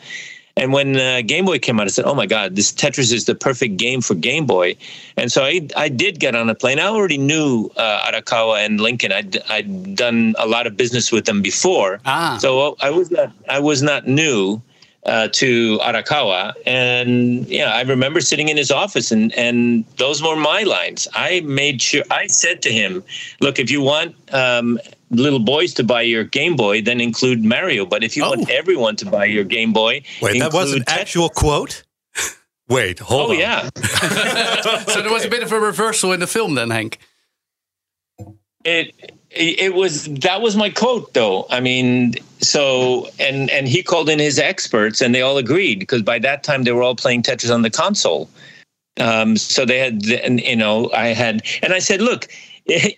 [0.58, 3.26] And when uh, Game Boy came out, I said, "Oh my God, this Tetris is
[3.26, 4.76] the perfect game for Game Boy."
[5.15, 6.80] And so I, I did get on a plane.
[6.80, 9.12] I already knew uh, Arakawa and Lincoln.
[9.12, 12.38] I'd, I'd done a lot of business with them before, ah.
[12.41, 14.62] so I was not I was not new.
[15.06, 20.36] Uh, to Arakawa, and yeah, I remember sitting in his office, and and those were
[20.36, 21.08] my lines.
[21.13, 23.06] I made sure I said to him,
[23.39, 24.78] "Look, if you want um,
[25.10, 27.86] little boys to buy your Game Boy, then include Mario.
[27.86, 28.30] But if you oh.
[28.30, 30.98] want everyone to buy your Game Boy, wait, that was an Tetris.
[30.98, 31.84] actual quote.
[32.70, 33.39] Wait, hold oh, on.
[33.39, 33.70] yeah.
[34.88, 37.00] so there was a bit of a reversal in the film, then, Hank.
[38.65, 38.93] It
[39.30, 44.20] it was that was my quote though i mean so and and he called in
[44.20, 47.54] his experts and they all agreed because by that time they were all playing tetris
[47.54, 48.30] on the console
[49.00, 52.28] um, so they had and you know i had and i said look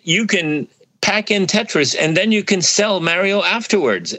[0.04, 0.67] you can
[1.01, 4.15] pack in Tetris, and then you can sell Mario afterwards.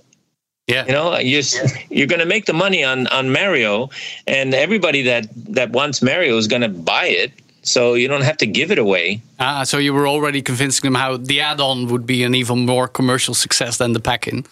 [0.66, 0.86] Yeah.
[0.86, 1.42] You know, you're
[1.88, 3.90] you're going to make the money on on Mario,
[4.26, 7.32] and everybody that that wants Mario is going to buy it.
[7.62, 9.20] So you don't have to give it away.
[9.38, 12.88] Ah, so you were already convincing them how the add-on would be an even more
[12.88, 14.46] commercial success than the pack-in.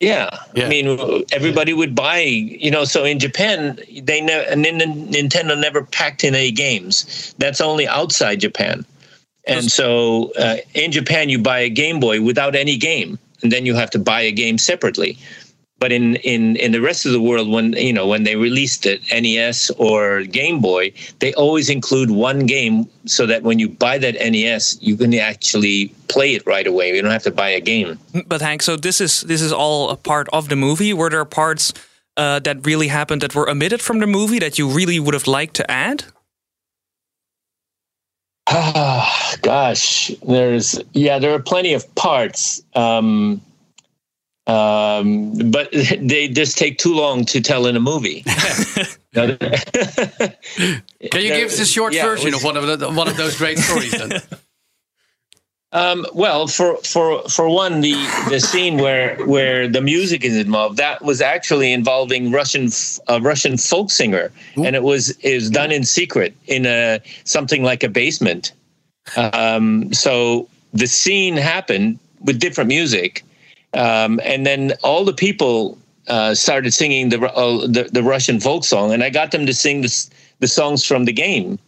[0.00, 0.30] Yeah.
[0.54, 0.66] yeah.
[0.66, 2.20] I mean, everybody would buy.
[2.20, 7.34] You know, so in Japan, they never Nintendo never packed in any games.
[7.38, 8.84] That's only outside Japan.
[9.46, 13.64] And so uh, in Japan, you buy a Game Boy without any game, and then
[13.64, 15.18] you have to buy a game separately.
[15.78, 18.86] But in, in, in the rest of the world, when you know when they released
[18.86, 23.98] it, NES or Game Boy, they always include one game so that when you buy
[23.98, 26.94] that NES, you can actually play it right away.
[26.94, 27.98] You don't have to buy a game.
[28.26, 30.94] But Hank, so this is this is all a part of the movie.
[30.94, 31.74] Were there parts
[32.16, 35.26] uh, that really happened that were omitted from the movie that you really would have
[35.26, 36.04] liked to add?
[38.48, 43.40] Ah, gosh, there's yeah, there are plenty of parts, um,
[44.46, 45.68] um, but
[46.00, 48.24] they just take too long to tell in a movie.
[49.16, 49.32] Can
[51.22, 53.36] you give us a short yeah, version was, of one of the, one of those
[53.36, 53.92] great stories?
[53.92, 54.20] Then?
[55.72, 57.94] Um, well, for for for one, the
[58.30, 62.68] the scene where where the music is involved that was actually involving Russian
[63.08, 64.64] a Russian folk singer, Ooh.
[64.64, 68.52] and it was is done in secret in a something like a basement.
[69.16, 73.24] Um, so the scene happened with different music,
[73.74, 75.76] um, and then all the people
[76.06, 79.52] uh, started singing the, uh, the, the Russian folk song, and I got them to
[79.52, 81.58] sing the the songs from the game.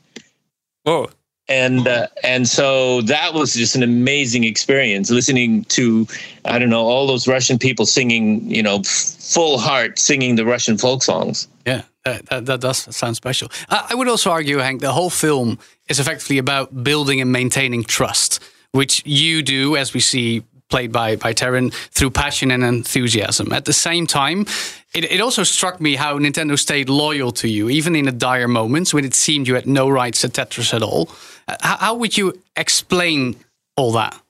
[0.86, 1.10] Oh
[1.48, 6.06] and uh, and so that was just an amazing experience listening to
[6.44, 10.78] I don't know all those Russian people singing you know full heart singing the Russian
[10.78, 11.48] folk songs.
[11.66, 13.50] Yeah, that, that, that does sound special.
[13.68, 15.58] I, I would also argue, Hank, the whole film
[15.88, 21.16] is effectively about building and maintaining trust, which you do, as we see played by
[21.16, 23.52] by Taron, through passion and enthusiasm.
[23.52, 24.46] At the same time,
[24.94, 28.48] it, it also struck me how Nintendo stayed loyal to you, even in the dire
[28.48, 31.10] moments when it seemed you had no rights to Tetris at all.
[31.60, 33.36] How, how would you explain
[33.76, 34.20] all that?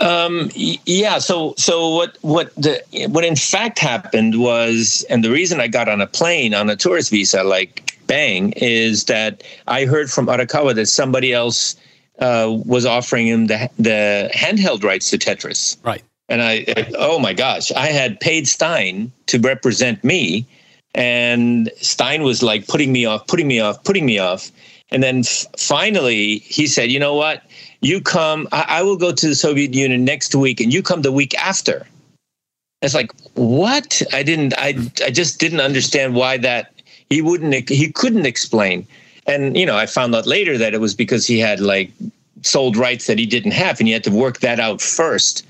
[0.00, 1.18] Um, yeah.
[1.18, 5.88] So, so what, what the, what in fact happened was, and the reason I got
[5.88, 10.74] on a plane on a tourist visa, like bang, is that I heard from Arakawa
[10.74, 11.76] that somebody else
[12.22, 15.76] uh, was offering him the the handheld rights to Tetris.
[15.84, 16.02] Right.
[16.28, 16.64] And I,
[16.96, 20.46] oh my gosh, I had paid Stein to represent me,
[20.94, 24.50] and Stein was like putting me off, putting me off, putting me off.
[24.90, 27.42] And then f- finally, he said, "You know what?
[27.80, 28.48] You come.
[28.52, 31.34] I, I will go to the Soviet Union next week, and you come the week
[31.34, 31.86] after."
[32.82, 34.00] It's like what?
[34.12, 34.54] I didn't.
[34.58, 36.72] I I just didn't understand why that
[37.10, 37.68] he wouldn't.
[37.68, 38.86] He couldn't explain.
[39.26, 41.90] And you know, I found out later that it was because he had like
[42.42, 45.44] sold rights that he didn't have, and he had to work that out first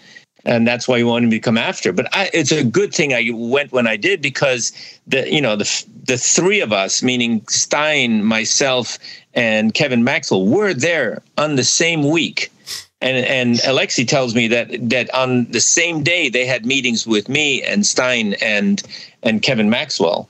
[0.45, 1.93] and that's why he wanted me to come after.
[1.93, 4.73] But I, it's a good thing I went when I did because
[5.07, 8.99] the you know the the three of us, meaning Stein, myself,
[9.35, 12.51] and Kevin Maxwell, were there on the same week.
[13.01, 17.29] And and Alexei tells me that that on the same day they had meetings with
[17.29, 18.83] me and Stein and
[19.23, 20.29] and Kevin Maxwell.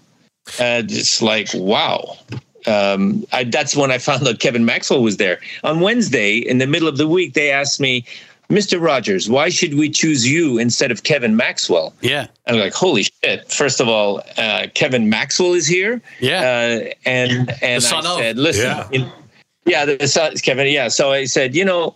[0.58, 2.16] Uh, it's like wow.
[2.66, 5.40] Um, I, that's when I found out Kevin Maxwell was there.
[5.64, 8.04] On Wednesday, in the middle of the week, they asked me,
[8.50, 8.80] Mr.
[8.80, 11.94] Rogers, why should we choose you instead of Kevin Maxwell?
[12.02, 12.26] Yeah.
[12.46, 13.50] I'm like, holy shit.
[13.50, 16.02] First of all, uh, Kevin Maxwell is here.
[16.20, 16.40] Yeah.
[16.40, 18.88] Uh, and and I said, listen, Yeah.
[18.92, 19.12] in-
[19.64, 20.66] yeah, the son, Kevin.
[20.66, 20.88] Yeah.
[20.88, 21.94] So I said, you know,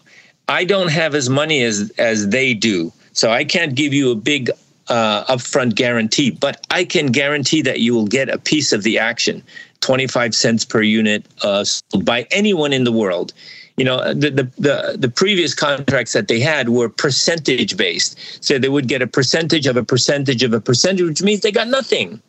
[0.49, 4.15] I don't have as money as as they do, so I can't give you a
[4.15, 4.51] big
[4.89, 9.01] uh, upfront guarantee, but I can guarantee that you will get a piece of the
[9.01, 9.43] action,
[9.87, 13.33] twenty five cents per unit, uh, sold by anyone in the world.
[13.77, 18.13] You know, the, the the the previous contracts that they had were percentage based,
[18.45, 21.53] so they would get a percentage of a percentage of a percentage, which means they
[21.53, 22.21] got nothing.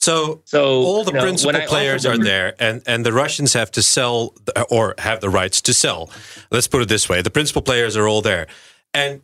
[0.00, 3.70] So, So, all the you know, principal players are there, and, and the Russians have
[3.72, 6.08] to sell the- or have the rights to sell.
[6.50, 8.46] Let's put it this way: the principal players are all there,
[8.94, 9.20] and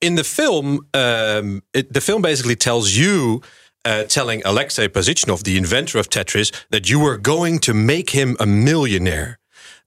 [0.00, 3.42] in the film, um, it, the film basically tells you.
[3.86, 8.36] Uh, telling Alexei Pajitnov, the inventor of Tetris, that you were going to make him
[8.40, 9.38] a millionaire.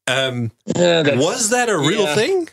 [0.07, 2.15] Um, Yeah, was that a real yeah.
[2.15, 2.49] thing?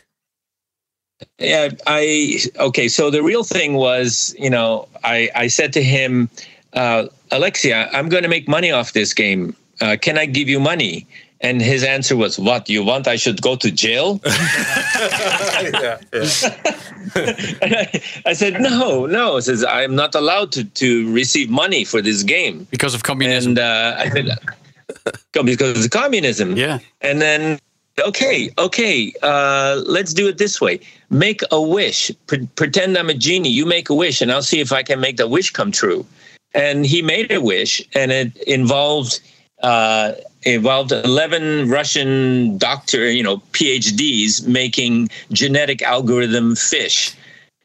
[1.39, 2.89] Yeah, I okay.
[2.89, 6.29] So the real thing was, you know, I I said to him,
[6.73, 9.55] uh, Alexei, I'm going to make money off this game.
[9.79, 11.07] Uh, can I give you money?
[11.41, 13.07] And his answer was, "What you want?
[13.07, 14.19] I should go to jail?"
[17.15, 21.85] And I, I said, "No, no." He says, "I'm not allowed to to receive money
[21.85, 23.51] for this game." Because of communism.
[23.51, 24.29] And uh, I said,
[25.45, 26.79] "Because of communism." yeah.
[27.01, 27.59] And then,
[28.01, 30.79] okay, okay, uh, let's do it this way.
[31.09, 32.11] Make a wish.
[32.27, 33.49] Pre- pretend I'm a genie.
[33.49, 36.05] You make a wish, and I'll see if I can make the wish come true.
[36.53, 39.19] And he made a wish, and it involved
[39.61, 47.15] uh, involved eleven Russian doctor, you know, PhDs making genetic algorithm fish.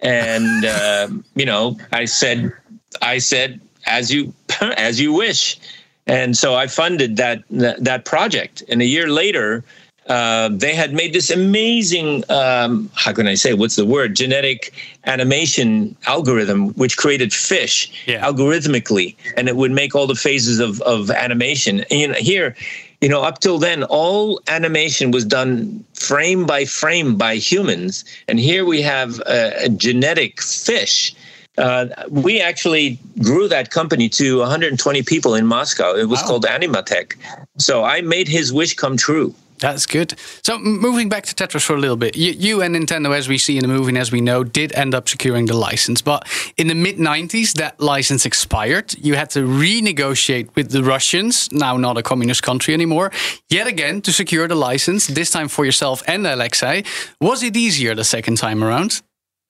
[0.00, 2.52] And uh, you know, I said,
[3.00, 5.58] I said, as you as you wish.
[6.06, 8.62] And so I funded that that, that project.
[8.68, 9.64] And a year later,
[10.08, 14.72] uh, they had made this amazing um, how can I say what's the word genetic
[15.06, 18.24] animation algorithm which created fish Yeah.
[18.26, 21.84] algorithmically, and it would make all the phases of of animation.
[21.90, 22.56] And you know, here,
[23.00, 28.38] you know, up till then, all animation was done frame by frame by humans, and
[28.40, 31.14] here we have a, a genetic fish.
[31.58, 35.94] Uh, we actually grew that company to 120 people in Moscow.
[35.94, 37.14] It was called AnimaTek.
[37.58, 39.34] So I made his wish come true.
[39.62, 40.18] That's good.
[40.42, 43.38] So, moving back to Tetris for a little bit, you, you and Nintendo, as we
[43.38, 46.02] see in the movie and as we know, did end up securing the license.
[46.02, 48.92] But in the mid 90s, that license expired.
[48.98, 53.12] You had to renegotiate with the Russians, now not a communist country anymore,
[53.50, 56.82] yet again to secure the license, this time for yourself and Alexei.
[57.20, 59.00] Was it easier the second time around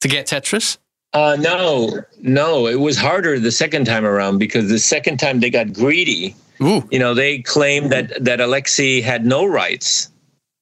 [0.02, 0.76] to get Tetris?
[1.14, 5.48] Uh, no, no, it was harder the second time around because the second time they
[5.48, 6.36] got greedy.
[6.62, 6.88] Ooh.
[6.90, 10.08] You know, they claimed that that Alexei had no rights,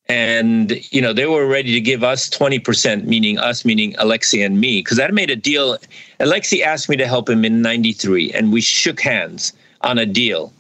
[0.09, 4.43] and you know they were ready to give us twenty percent, meaning us, meaning Alexei
[4.43, 5.79] and me, because I made a deal.
[6.19, 10.53] Alexei asked me to help him in '93, and we shook hands on a deal.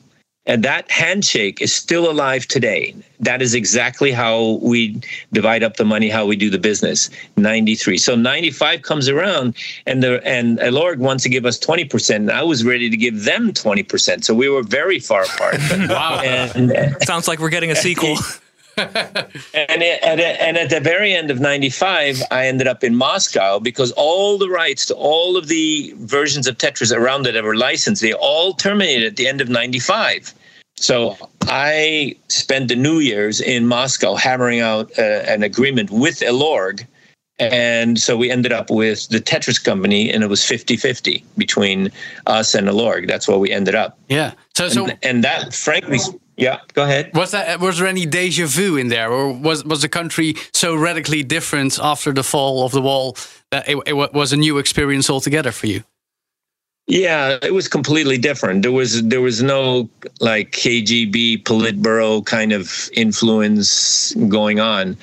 [0.46, 2.94] And that handshake is still alive today.
[3.20, 5.00] That is exactly how we
[5.32, 7.10] divide up the money, how we do the business.
[7.36, 7.98] 93.
[7.98, 9.54] So 95 comes around
[9.86, 12.16] and the and Elorg wants to give us 20%.
[12.16, 14.24] And I was ready to give them 20%.
[14.24, 15.56] So we were very far apart.
[15.90, 16.20] Wow.
[16.24, 18.16] and Sounds like we're getting a sequel.
[19.54, 24.38] and, and at the very end of 95 i ended up in moscow because all
[24.38, 28.12] the rights to all of the versions of tetris around it that were licensed they
[28.14, 30.34] all terminated at the end of 95
[30.76, 36.86] so i spent the new year's in moscow hammering out uh, an agreement with elorg
[37.40, 41.90] and so we ended up with the tetris company and it was 50-50 between
[42.26, 44.34] us and elorg that's where we ended up Yeah.
[44.54, 45.98] So, so and, and that frankly
[46.36, 49.82] yeah go ahead was that was there any deja vu in there, or was was
[49.82, 53.16] the country so radically different after the fall of the wall
[53.50, 55.84] that it, it was a new experience altogether for you?
[56.86, 58.62] Yeah, it was completely different.
[58.62, 59.88] There was there was no
[60.20, 64.96] like KGB Politburo kind of influence going on.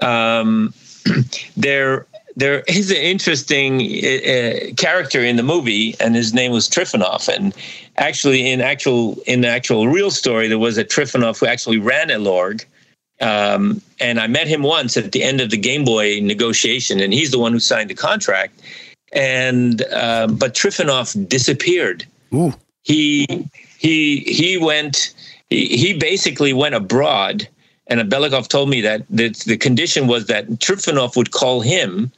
[0.00, 0.72] Um,
[1.56, 7.28] there there is an interesting uh, character in the movie, and his name was Trifonov.
[7.28, 7.54] And
[7.96, 12.08] actually, in actual in the actual real story, there was a Trifonov who actually ran
[12.08, 12.64] Elorg.
[13.20, 17.12] Um, and I met him once at the end of the Game Boy negotiation, and
[17.12, 18.60] he's the one who signed the contract.
[19.12, 22.04] And uh, but Trifonov disappeared.
[22.34, 22.52] Ooh.
[22.82, 25.14] He he he went.
[25.50, 27.46] He, he basically went abroad.
[27.86, 32.10] And Belikov told me that the, the condition was that Trifonov would call him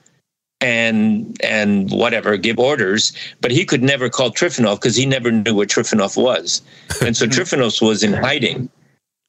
[0.61, 5.55] and and whatever give orders but he could never call trifonov because he never knew
[5.55, 6.63] where trifonov was.
[7.03, 8.71] And so trifonov was in hiding.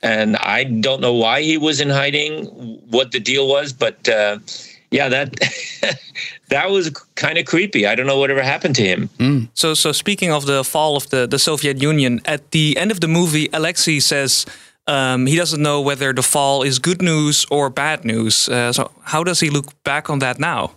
[0.02, 2.46] And i don't know why he was in hiding
[2.90, 4.40] what the deal was but uh,
[4.92, 5.36] yeah that
[6.50, 7.86] that was kind of creepy.
[7.86, 9.10] I don't know whatever happened to him.
[9.54, 13.02] So, so speaking of the fall of the, the Soviet Union, at the end of
[13.02, 14.46] the movie, Alexei says
[14.88, 18.50] um, he doesn't know whether the fall is good news or bad news.
[18.50, 20.72] Uh, so, how does he look back on that now?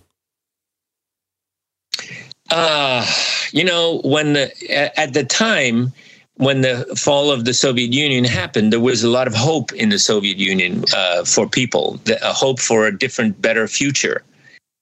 [2.51, 3.07] Uh,
[3.53, 4.51] you know, when the
[4.99, 5.92] at the time
[6.40, 9.90] when the fall of the Soviet Union happened, there was a lot of hope in
[9.90, 14.23] the Soviet Union uh, for people, a hope for a different, better future.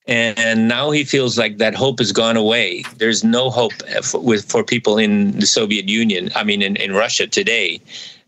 [0.07, 2.85] And, now he feels like that hope has gone away.
[2.97, 6.31] There's no hope for, with for people in the Soviet Union.
[6.35, 7.81] I mean, in, in Russia today,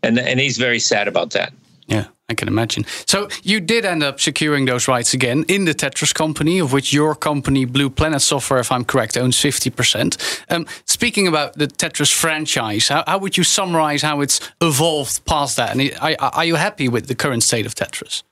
[0.03, 1.53] and and he's very sad about that.
[1.87, 2.85] Yeah, I can imagine.
[3.05, 6.93] So you did end up securing those rights again in the Tetris company, of which
[6.93, 10.43] your company, Blue Planet Software, if I'm correct, owns 50%.
[10.49, 15.57] Um, speaking about the Tetris franchise, how, how would you summarize how it's evolved past
[15.57, 15.75] that?
[15.75, 18.23] And are, are you happy with the current state of Tetris?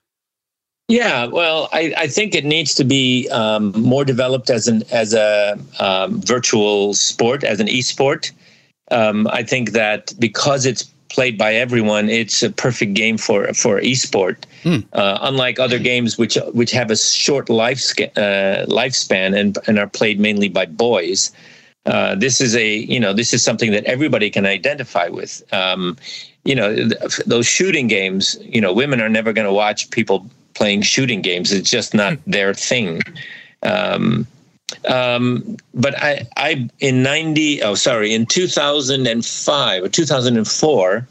[0.88, 5.13] Yeah, well, I, I think it needs to be um, more developed as an as
[5.13, 8.32] a um, virtual sport, as an e-sport.
[8.89, 13.80] Um, I think that because it's played by everyone, it's a perfect game for for
[13.80, 14.45] e-sport.
[14.93, 19.88] Uh, unlike other games which which have a short life uh, lifespan and and are
[19.88, 21.32] played mainly by boys.
[21.86, 25.41] Uh, this is a you know this is something that everybody can identify with.
[25.54, 25.98] Um,
[26.43, 28.38] you know th- those shooting games.
[28.41, 31.52] You know women are never going to watch people playing shooting games.
[31.52, 33.02] It's just not their thing.
[33.63, 34.28] Um,
[34.88, 37.05] um, but I, I in
[37.62, 41.08] oh sorry in two thousand and five or two thousand and four,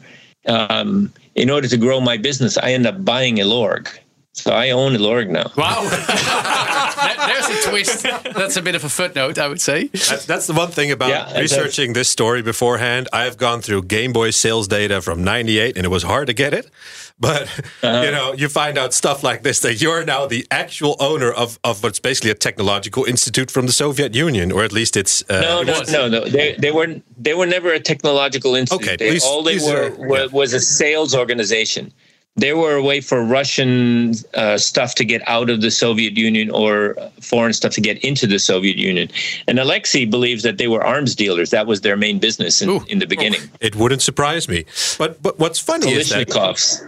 [0.47, 3.87] um, in order to grow my business, I ended up buying Elorg.
[4.33, 5.51] So I own Elorg now.
[5.57, 5.89] Wow.
[6.99, 8.03] There- There's a twist.
[8.35, 9.85] That's a bit of a footnote, I would say.
[9.87, 13.07] That's, that's the one thing about Yeah, researching this story beforehand.
[13.13, 16.53] I've gone through Game Boy sales data from '98, and it was hard to get
[16.53, 16.69] it.
[17.19, 17.43] But
[17.83, 18.01] Uh-huh.
[18.05, 21.57] you know, you find out stuff like this that you're now the actual owner of,
[21.63, 25.39] of what's basically a technological institute from the Soviet Union, or at least it's uh,
[25.41, 25.91] No, it no, was.
[25.91, 26.25] no, no.
[26.25, 26.87] They, they were
[27.17, 28.81] they were never a technological institute.
[28.87, 30.25] Okay, They- please- all they were, were yeah.
[30.31, 31.93] was a sales organization.
[32.35, 36.49] They were a way for Russian uh, stuff to get out of the Soviet Union
[36.51, 39.09] or foreign stuff to get into the Soviet Union.
[39.47, 41.49] And Alexei believes that they were arms dealers.
[41.49, 42.85] That was their main business in, Ooh.
[42.87, 43.41] in the beginning.
[43.59, 44.65] It wouldn't surprise me.
[44.97, 46.19] But but what's funny is that.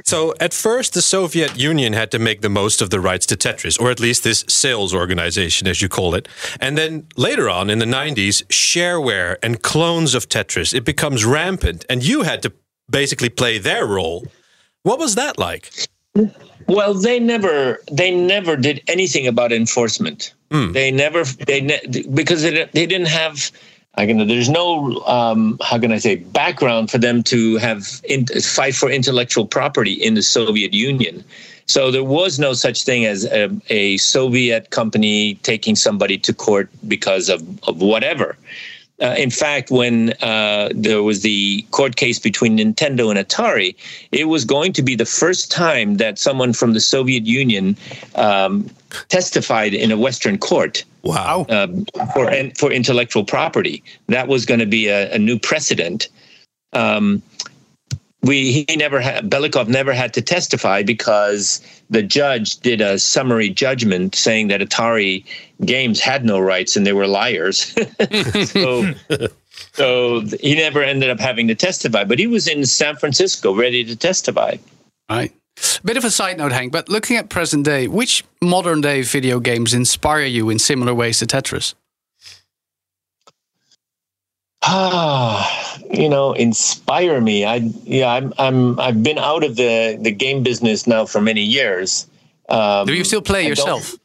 [0.06, 3.36] So at first, the Soviet Union had to make the most of the rights to
[3.36, 6.28] Tetris, or at least this sales organization, as you call it.
[6.62, 11.86] And then later on in the 90s, shareware and clones of Tetris, it becomes rampant,
[11.90, 12.54] and you had to
[12.90, 14.26] basically play their role.
[14.84, 15.72] What was that like?
[16.68, 20.34] Well, they never they never did anything about enforcement.
[20.74, 23.52] They never they ne- because they, they didn't have.
[23.96, 28.26] I can, there's no um, how can I say background for them to have in,
[28.26, 31.24] fight for intellectual property in the Soviet Union.
[31.68, 36.70] So there was no such thing as a, a Soviet company taking somebody to court
[36.88, 38.38] because of, of whatever.
[39.02, 43.76] Uh, in fact, when uh, there was the court case between Nintendo and Atari,
[44.12, 47.76] it was going to be the first time that someone from the Soviet Union
[48.16, 48.70] um,
[49.10, 51.48] testified in a Western court Wow.
[51.50, 53.84] um, for for intellectual property.
[54.08, 56.08] That was going to be a, a new precedent.
[56.74, 57.24] Um,
[58.24, 63.50] we he never had Belikov never had to testify because the judge did a summary
[63.50, 65.26] judgment saying that Atari
[65.66, 67.76] Games had no rights and they were liars.
[68.46, 68.94] so
[69.74, 73.84] so he never ended up having to testify, but he was in San Francisco ready
[73.84, 74.56] to testify.
[75.10, 75.34] Right.
[75.84, 79.40] Bit of a side note, Henk, but looking at present day, which modern day video
[79.40, 81.76] games inspire you in similar ways to Tetris?
[84.64, 87.46] Ah, you know, inspire me.
[87.46, 91.42] I yeah, I'm I'm I've been out of the the game business now for many
[91.42, 92.08] years.
[92.50, 93.96] Um, Do you still play I yourself?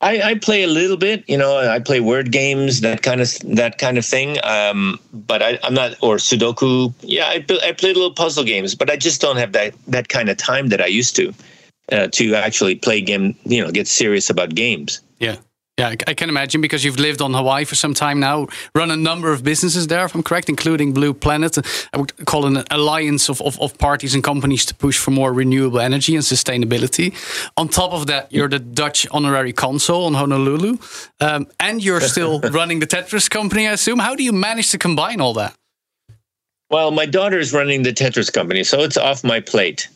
[0.00, 1.56] I, I play a little bit, you know.
[1.56, 4.38] I play word games, that kind of that kind of thing.
[4.44, 6.92] Um, but I, I'm not, or Sudoku.
[7.00, 10.28] Yeah, I, I play little puzzle games, but I just don't have that that kind
[10.28, 11.32] of time that I used to
[11.92, 13.34] uh, to actually play game.
[13.44, 15.00] You know, get serious about games.
[15.18, 15.36] Yeah.
[15.78, 18.96] Yeah, I- can imagine because you've lived on Hawaii for some time now, run a
[18.96, 21.58] number of businesses there, if I'm correct, including Blue Planet.
[21.92, 25.10] I would call it an alliance of, of, of parties and companies to push for
[25.10, 27.12] more renewable energy and sustainability.
[27.58, 30.78] On top of that, you're the Dutch honorary consul on Honolulu,
[31.20, 33.98] um, and you're still running the Tetris company, I assume.
[33.98, 35.54] How do you manage to combine all that?
[36.70, 39.88] Well, my daughter is running the Tetris company, so it's off my plate.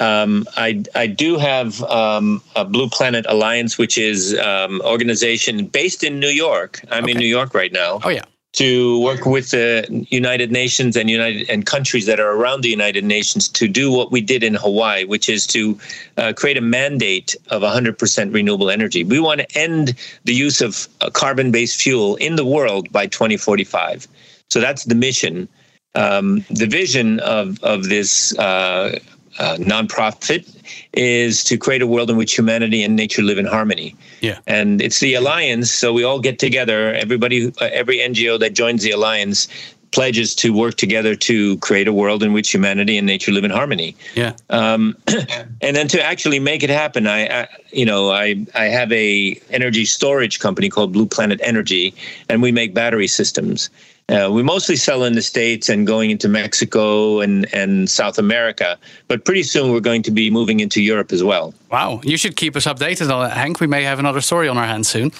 [0.00, 6.02] Um, I I do have um, a Blue Planet Alliance, which is um, organization based
[6.02, 6.80] in New York.
[6.90, 8.00] I'm in New York right now.
[8.02, 8.24] Oh yeah.
[8.54, 13.04] To work with the United Nations and United and countries that are around the United
[13.04, 15.78] Nations to do what we did in Hawaii, which is to
[16.16, 19.04] uh, create a mandate of 100% renewable energy.
[19.04, 19.94] We want to end
[20.24, 24.08] the use of uh, carbon-based fuel in the world by 2045.
[24.48, 25.48] So that's the mission.
[25.94, 28.98] Um, the vision of of this uh,
[29.38, 30.46] uh, nonprofit
[30.92, 33.96] is to create a world in which humanity and nature live in harmony.
[34.20, 34.38] Yeah.
[34.46, 36.94] And it's the alliance, so we all get together.
[36.94, 39.48] Everybody, uh, every NGO that joins the alliance
[39.92, 43.50] pledges to work together to create a world in which humanity and nature live in
[43.50, 43.96] harmony.
[44.14, 44.34] Yeah.
[44.48, 44.96] Um,
[45.60, 49.40] and then to actually make it happen, I, I, you know, I I have a
[49.50, 51.94] energy storage company called Blue Planet Energy,
[52.28, 53.70] and we make battery systems.
[54.10, 58.76] Uh, we mostly sell in the states and going into Mexico and and South America,
[59.08, 61.54] but pretty soon we're going to be moving into Europe as well.
[61.70, 62.00] Wow.
[62.02, 63.60] You should keep us updated on it, Henk.
[63.60, 65.12] We may have another story on our hands soon.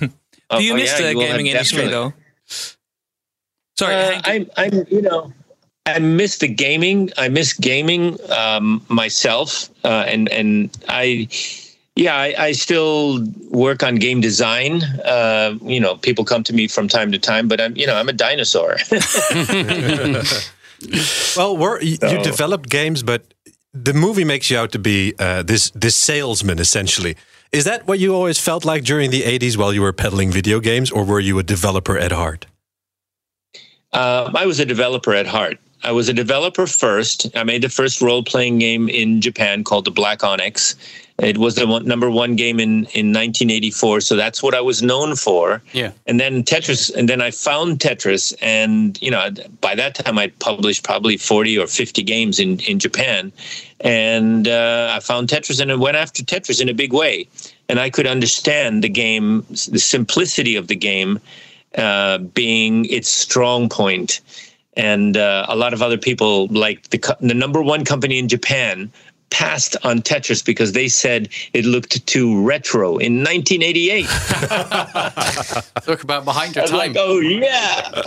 [0.48, 2.12] Oh, Do you oh, miss yeah, the you gaming industry definitely- though?
[3.76, 5.32] Sorry, Uh, Henk, I'm, I'm, you know,
[5.86, 7.10] I miss the gaming.
[7.18, 11.26] I miss gaming um, myself, uh, and and I,
[11.96, 14.82] yeah, I, I still work on game design.
[15.04, 17.96] Uh, you know, people come to me from time to time, but I'm, you know,
[17.96, 18.76] I'm a dinosaur.
[21.36, 23.32] Well, we're, you, developed games, but
[23.72, 27.16] the movie makes you out to be uh, this this salesman essentially.
[27.50, 30.60] Is that what you always felt like during the '80s while you were peddling video
[30.60, 32.46] games, or were you a developer at heart?
[33.94, 35.58] Um, I was a developer at heart.
[35.82, 37.30] I was a developer first.
[37.36, 40.74] I made the first role playing game in Japan called the Black Onyx.
[41.18, 44.82] It was the one, number one game in, in 1984, so that's what I was
[44.82, 45.62] known for.
[45.72, 45.92] Yeah.
[46.06, 49.30] And then Tetris, and then I found Tetris, and you know,
[49.62, 53.32] by that time I'd published probably 40 or 50 games in in Japan,
[53.80, 57.26] and uh, I found Tetris, and I went after Tetris in a big way,
[57.70, 61.18] and I could understand the game, the simplicity of the game,
[61.78, 64.20] uh, being its strong point.
[64.76, 68.28] And uh, a lot of other people, like the co- the number one company in
[68.28, 68.92] Japan,
[69.30, 74.06] passed on Tetris because they said it looked too retro in 1988.
[75.82, 76.78] Talk about behind I your time.
[76.78, 78.02] like, oh yeah.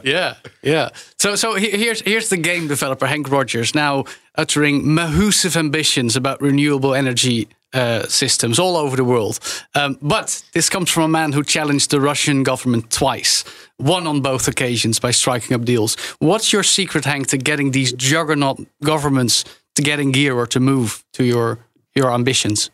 [0.04, 0.88] yeah, yeah.
[1.18, 4.04] So, so here's here's the game developer Henk Rogers now
[4.36, 9.38] uttering massive ambitions about renewable energy uh, systems all over the world.
[9.74, 13.44] Um, but this comes from a man who challenged the Russian government twice,
[13.78, 15.96] won on both occasions by striking up deals.
[16.18, 19.44] What's your secret, Henk, to getting these juggernaut governments
[19.74, 21.58] to get in gear or to move to your
[21.94, 22.70] your ambitions?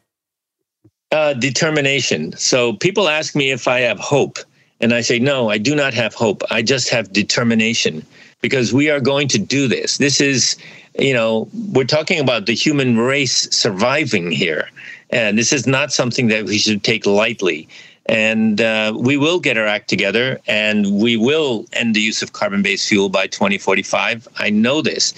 [1.13, 2.37] uh, determination.
[2.37, 4.39] So people ask me if I have hope,
[4.81, 6.43] and I say, no, I do not have hope.
[6.51, 8.05] I just have determination
[8.41, 9.99] because we are going to do this.
[9.99, 10.57] This is,
[11.01, 14.69] you know, we're talking about the human race surviving here.
[15.11, 17.69] And this is not something that we should take lightly.
[18.07, 22.33] And uh, we will get our act together and we will end the use of
[22.33, 24.27] carbon based fuel by 2045.
[24.37, 25.15] I know this.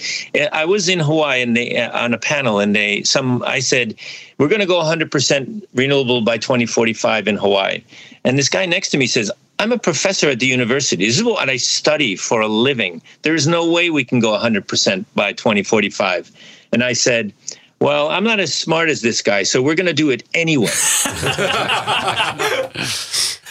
[0.51, 3.95] I was in Hawaii and they, uh, on a panel and they, some, I said,
[4.37, 7.83] we're going to go 100% renewable by 2045 in Hawaii.
[8.23, 9.31] And this guy next to me says,
[9.63, 11.05] I'm a professor at the university.
[11.05, 13.01] This is what I study for a living.
[13.21, 16.29] There is no way we can go 100% by 2045.
[16.73, 17.31] And I said,
[17.79, 20.67] well, I'm not as smart as this guy, so we're going to do it anyway.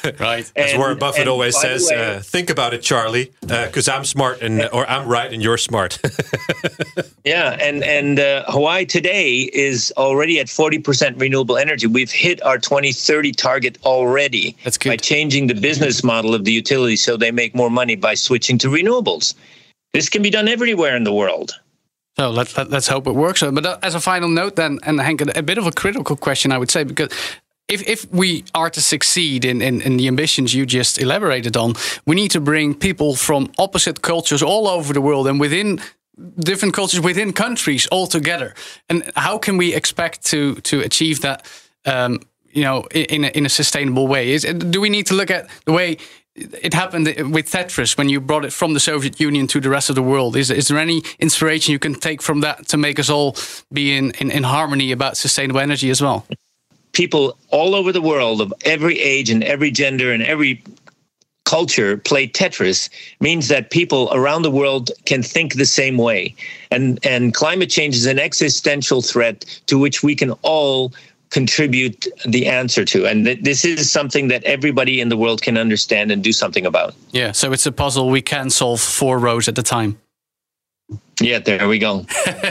[0.19, 0.51] Right.
[0.57, 4.69] As Warren Buffett always says, way- uh, think about it, Charlie, because I'm smart and
[4.73, 5.99] or I'm right and you're smart.
[7.25, 11.87] Yeah, and and uh, Hawaii today is already at forty percent renewable energy.
[11.87, 14.57] We've hit our twenty thirty target already.
[14.65, 14.91] That's good.
[14.91, 18.59] by changing the business model of the utility so they make more money by switching
[18.59, 19.35] to renewables.
[19.93, 21.53] This can be done everywhere in the world.
[22.19, 23.43] So let, let, us hope it works.
[23.43, 26.53] But uh, as a final note, then, and Henk, a bit of a critical question,
[26.53, 27.09] I would say, because
[27.69, 31.75] if, if we are to succeed in, in, in the ambitions you just elaborated on,
[32.07, 35.81] we need to bring people from opposite cultures all over the world and within
[36.39, 38.55] different cultures within countries all together.
[38.89, 41.47] And how can we expect to to achieve that?
[41.85, 42.21] Um,
[42.53, 44.33] you know, in a, in a sustainable way.
[44.33, 45.97] Is do we need to look at the way
[46.35, 49.89] it happened with Tetris when you brought it from the Soviet Union to the rest
[49.89, 50.37] of the world?
[50.37, 53.37] Is is there any inspiration you can take from that to make us all
[53.73, 56.27] be in in, in harmony about sustainable energy as well?
[56.93, 60.63] People all over the world of every age and every gender and every
[61.45, 62.89] culture play Tetris
[63.21, 66.35] means that people around the world can think the same way.
[66.71, 70.93] And and climate change is an existential threat to which we can all
[71.29, 73.07] contribute the answer to.
[73.07, 76.67] And th- this is something that everybody in the world can understand and do something
[76.67, 76.95] about.
[77.11, 79.99] Yeah, so it's a puzzle we can solve four rows at a time.
[81.15, 82.05] Yeah, there we go.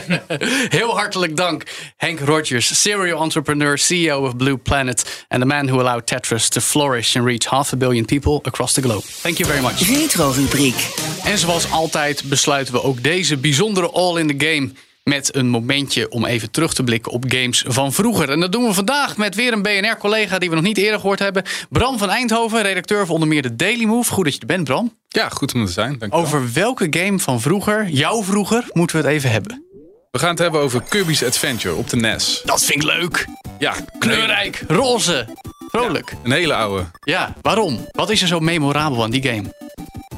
[0.70, 1.64] Heel hartelijk dank,
[1.98, 6.62] Henk Rogers, serial entrepreneur, CEO of Blue Planet, and the man who allowed Tetris to
[6.62, 9.04] flourish and reach half a billion people across the globe.
[9.04, 9.88] Thank you very much.
[9.88, 10.76] Retro-rubriek.
[11.24, 14.72] En zoals altijd besluiten we ook deze bijzondere All in the Game
[15.04, 18.30] met een momentje om even terug te blikken op games van vroeger.
[18.30, 21.20] En dat doen we vandaag met weer een BNR-collega die we nog niet eerder gehoord
[21.20, 21.44] hebben.
[21.70, 24.12] Bram van Eindhoven, redacteur van onder meer de Daily Move.
[24.12, 24.98] Goed dat je er bent, Bram.
[25.08, 25.98] Ja, goed om te zijn.
[26.00, 26.14] Dank.
[26.16, 29.66] Over welke game van vroeger, jouw vroeger, moeten we het even hebben?
[30.12, 32.42] We gaan het hebben over Kirby's Adventure op de NES.
[32.46, 33.26] Dat vind ik leuk.
[33.60, 35.28] Ja, Kleurrijk, roze,
[35.70, 36.14] vrolijk.
[36.24, 36.86] een hele oude.
[37.04, 37.88] Ja, waarom?
[37.92, 39.54] Wat is er zo memorabel aan die game?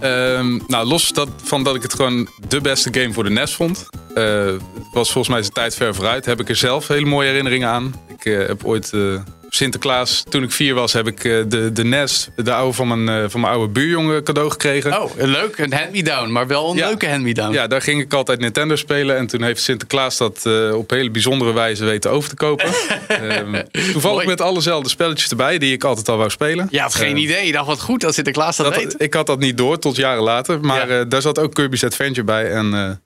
[0.03, 3.55] Ehm, nou, los dat, van dat ik het gewoon de beste game voor de NES
[3.55, 3.89] vond.
[4.13, 6.25] eh, het was volgens mij zijn tijd ver vooruit.
[6.25, 7.93] Heb ik er zelf hele mooie herinneringen aan.
[8.07, 9.21] Ik eh, heb ooit eh,
[9.55, 13.23] Sinterklaas, toen ik vier was, heb ik eh, de, de NES, de oude van mijn,
[13.23, 15.01] eh, van mijn oude buurjongen cadeau gekregen.
[15.01, 16.87] Oh, een leuk, een hand-me-down, maar wel een Ja.
[16.87, 17.53] leuke hand-me-down.
[17.53, 19.17] Ja, daar ging ik altijd Nintendo spelen.
[19.17, 22.65] En toen heeft Sinterklaas dat eh, op hele bijzondere wijze weten over te kopen.
[23.07, 24.27] Ehm, toevallig Mooi.
[24.27, 26.67] met allezelfde spelletjes erbij die ik altijd al wou spelen.
[26.71, 27.45] Je had geen Eh, idee.
[27.45, 28.95] Je dacht, wat goed dat Sinterklaas dat, dat- weet.
[28.97, 30.59] ik had dat niet door tot jaren later.
[30.61, 31.03] Maar Ja.
[31.03, 32.51] daar zat ook Kirby's Adventure bij.
[32.51, 32.97] En nou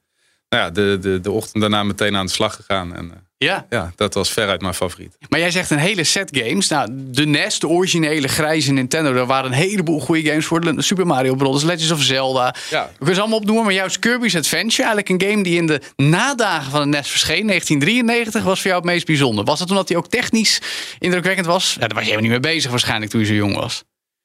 [0.49, 2.95] ja, de, de, de ochtend daarna meteen aan de slag gegaan.
[2.95, 5.17] En Ja, ja, dat was veruit mijn favoriet.
[5.29, 6.67] maar jij zegt een hele set games.
[6.67, 10.61] Nou, de NES, de originele grijze Nintendo, daar waren een heleboel goede games voor.
[10.75, 12.55] De Super Mario Bros., Legends of Zelda.
[12.69, 12.85] Ja.
[12.85, 15.81] We kunnen ze allemaal opnoemen, maar juist Kirby's Adventure, eigenlijk een game die in de
[15.95, 19.43] nadagen van de NES verscheen, 1993, was voor jou het meest bijzonder.
[19.45, 20.61] Was het omdat hij ook technisch
[20.99, 21.73] indrukwekkend was?
[21.73, 23.83] Ja, daar was je helemaal niet mee bezig waarschijnlijk toen je zo jong was.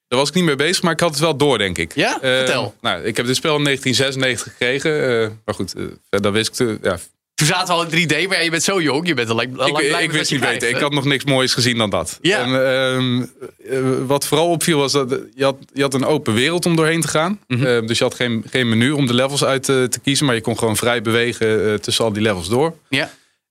[0.09, 1.95] Daar was ik niet mee bezig, maar ik had het wel door, denk ik.
[1.95, 2.15] Ja?
[2.15, 2.75] Eh, Vertel.
[2.81, 5.23] Nou, ik heb dit spel in 1996 gekregen.
[5.23, 6.55] eh, maar goed, eh, verder wist ik...
[6.55, 6.99] te- ja,
[7.35, 9.35] Toen zaten we al in 3D, maar ja, je bent zo jong, je bent al
[9.35, 10.69] lang, ik, wist niet weten.
[10.69, 12.19] Ik had nog niks moois gezien dan dat.
[12.23, 12.39] Ja.
[12.39, 13.23] En, ehm,
[13.71, 17.01] eh, wat vooral opviel was dat je had, je had een open wereld om doorheen
[17.01, 17.41] te gaan.
[17.47, 17.67] Mhm.
[17.67, 20.27] Eh, dus je had geen, geen menu om de levels uit te, te kiezen.
[20.27, 22.77] Maar je kon gewoon vrij bewegen eh, tussen al die levels door.
[22.89, 23.11] Ja.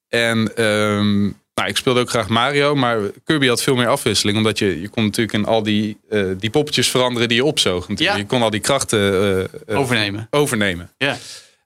[0.09, 1.29] En ehm,
[1.61, 2.75] nou, ik speelde ook graag Mario.
[2.75, 4.37] Maar Kirby had veel meer afwisseling.
[4.37, 7.87] Omdat je, je kon natuurlijk in al die, eh, die poppetjes veranderen die je opzoog.
[7.95, 8.15] Ja.
[8.15, 10.27] Je kon al die krachten eh, eh, Overnemen.
[10.29, 10.91] overnemen.
[10.97, 11.17] Ja.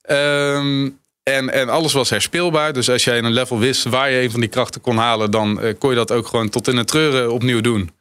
[0.01, 0.89] Ehm,
[1.34, 2.73] en, en alles was herspeelbaar.
[2.73, 5.61] Dus als jij een level wist waar je een van die krachten kon halen, dan
[5.61, 7.91] eh, kon je dat ook gewoon tot in het treuren opnieuw doen.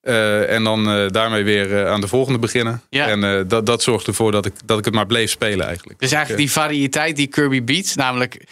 [0.00, 2.82] Eh, en dan eh, daarmee weer aan de volgende beginnen.
[2.90, 3.08] Ja.
[3.08, 6.00] En dat, dat zorgde ervoor dat ik, dat ik het maar bleef spelen eigenlijk.
[6.00, 8.44] Dus eigenlijk die variëteit die Kirby biedt, namelijk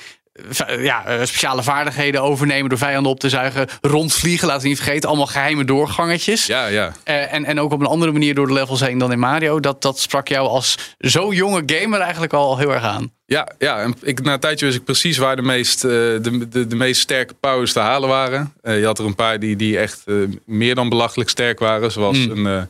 [0.79, 5.09] ja, eh, speciale vaardigheden overnemen door vijanden op te zuigen, rondvliegen, laten we niet vergeten,
[5.09, 6.47] allemaal geheime doorgangetjes.
[6.47, 6.93] Ja, ja.
[7.05, 9.61] Eh, en, en ook op een andere manier door de levels heen dan in Mario.
[9.61, 13.13] Dat, dat sprak jou als zo jonge gamer eigenlijk al heel erg aan.
[13.27, 16.49] Ja, ja en ik, na een tijdje wist ik precies waar de meest, eh, de,
[16.51, 18.53] de, de meest sterke powers te halen waren.
[18.63, 20.05] Je had er een paar die, die echt
[20.45, 21.93] meer dan belachelijk sterk waren.
[21.93, 22.47] Zoals Mm.
[22.47, 22.69] een,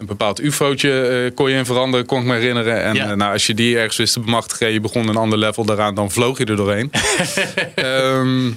[0.00, 2.82] een bepaald ufootje eh, kon je in veranderen, kon ik me herinneren.
[2.82, 3.10] En Ja.
[3.10, 5.64] eh, nou, als je die ergens wist te bemachtigen en je begon een ander level
[5.64, 6.90] daaraan, dan vloog je er doorheen.
[7.74, 8.50] Ehm,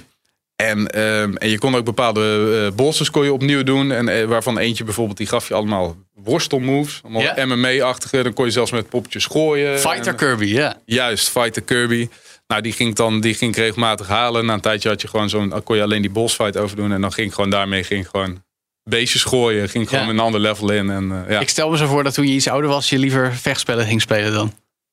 [0.56, 2.22] en, ehm, en je kon ook bepaalde
[2.70, 3.92] eh bosses kon je opnieuw doen.
[3.92, 7.00] En waarvan eentje bijvoorbeeld, die gaf je allemaal worstelmoves.
[7.02, 7.44] Allemaal Ja.
[7.46, 8.22] MMA-achtige.
[8.22, 9.78] Dan kon je zelfs met poppetjes gooien.
[9.80, 10.76] Fighter En- Kirby, ja.
[10.84, 12.08] Juist, Fighter Kirby.
[12.46, 14.46] Nou, die ging ik dan die ging ik regelmatig halen.
[14.46, 16.92] Na een tijdje had je gewoon zo'n, dan kon je alleen die boss fight overdoen.
[16.92, 18.42] En dan ging ik gewoon daarmee ging gewoon
[18.84, 19.68] beestjes gooien.
[19.68, 20.10] Ging gewoon Ja.
[20.10, 20.90] een ander level in.
[20.90, 21.40] En eh, ja.
[21.40, 24.00] Ik stel me zo voor dat toen je iets ouder was, je liever vechtspellen ging
[24.00, 24.52] spelen dan.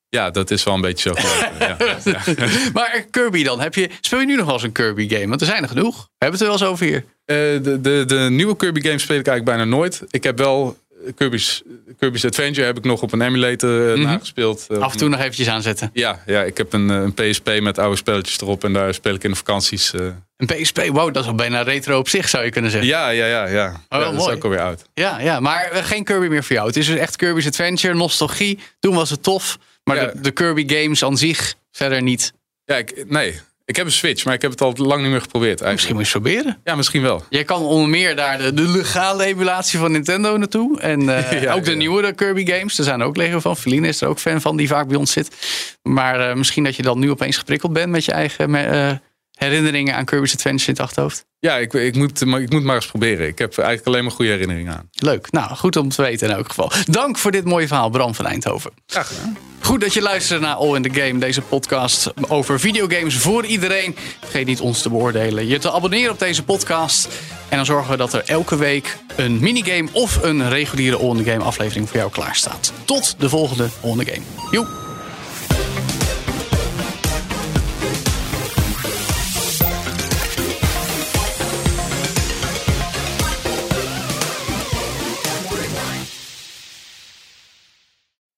[0.10, 1.28] ja, dat is wel een beetje zo.
[1.60, 1.78] Ja.
[2.74, 5.28] Maar Kirby dan, heb je, speel je nu nog wel eens een Kirby game?
[5.28, 5.96] Want er zijn er genoeg.
[5.96, 7.06] We hebben het er wel eens over hier.
[7.26, 10.02] Eh, de, de, de nieuwe Kirby games speel ik eigenlijk bijna nooit.
[10.10, 10.78] Ik heb wel
[11.16, 11.62] Kirby's,
[12.00, 14.68] Kirby's Adventure heb ik nog op een emulator uh, nagespeeld.
[14.72, 15.90] Uh, Af en toe nog eventjes aanzetten.
[15.94, 18.64] Ja, ja ik heb een, een, PSP met oude spelletjes erop.
[18.64, 19.94] En daar speel ik in de vakanties.
[19.94, 20.02] Uh...
[20.38, 22.90] Een PSP, wow, dat is al bijna retro op zich zou je kunnen zeggen.
[22.90, 23.48] Ja, ja, ja.
[23.48, 23.68] ja.
[23.68, 24.30] Oh, ja dat mooi.
[24.30, 24.84] is ook alweer oud.
[24.94, 26.68] Ja, ja, maar geen Kirby meer voor jou.
[26.68, 28.60] Het is dus echt Kirby's Adventure, nostalgie.
[28.80, 29.58] Toen was het tof.
[29.84, 30.06] Maar ja.
[30.06, 32.34] de, de Kirby games aan zich verder niet.
[32.66, 33.40] Ja, ik, nee.
[33.66, 35.62] Ik heb een Switch, maar ik heb het al lang niet meer geprobeerd.
[35.62, 35.74] Eigenlijk.
[35.74, 36.62] Misschien moet je het proberen.
[36.64, 37.24] Ja, misschien wel.
[37.30, 40.80] Je kan onder meer daar de, de legale emulatie van Nintendo naartoe.
[40.80, 41.78] En uh, ja, ook de ja.
[41.78, 42.78] nieuwere Kirby games.
[42.78, 43.58] Er zijn ook Lego van.
[43.58, 45.36] Feline is er ook fan van, die vaak bij ons zit.
[45.84, 48.92] Maar uh, misschien dat je dan nu opeens geprikkeld bent met je eigen uh,
[49.44, 51.26] herinneringen aan Kirby's Adventure in het achterhoofd.
[51.40, 53.28] Ja, ik, ik, moet, ik moet maar eens proberen.
[53.28, 54.90] Ik heb eigenlijk alleen maar goede herinneringen aan.
[54.92, 55.32] Leuk.
[55.32, 56.72] Nou, goed om te weten in elk geval.
[56.86, 58.72] Dank voor dit mooie verhaal, Bram van Eindhoven.
[58.86, 59.38] Graag gedaan.
[59.60, 63.96] Goed dat je luistert naar All in the Game, deze podcast over videogames voor iedereen.
[64.20, 67.08] Vergeet niet ons te beoordelen, je te abonneren op deze podcast.
[67.50, 71.24] En dan zorgen we dat er elke week een minigame of een reguliere All in
[71.24, 72.74] the Game aflevering voor jou klaar staat.
[72.86, 74.26] Tot de volgende All in the Game.
[74.52, 74.68] Joep.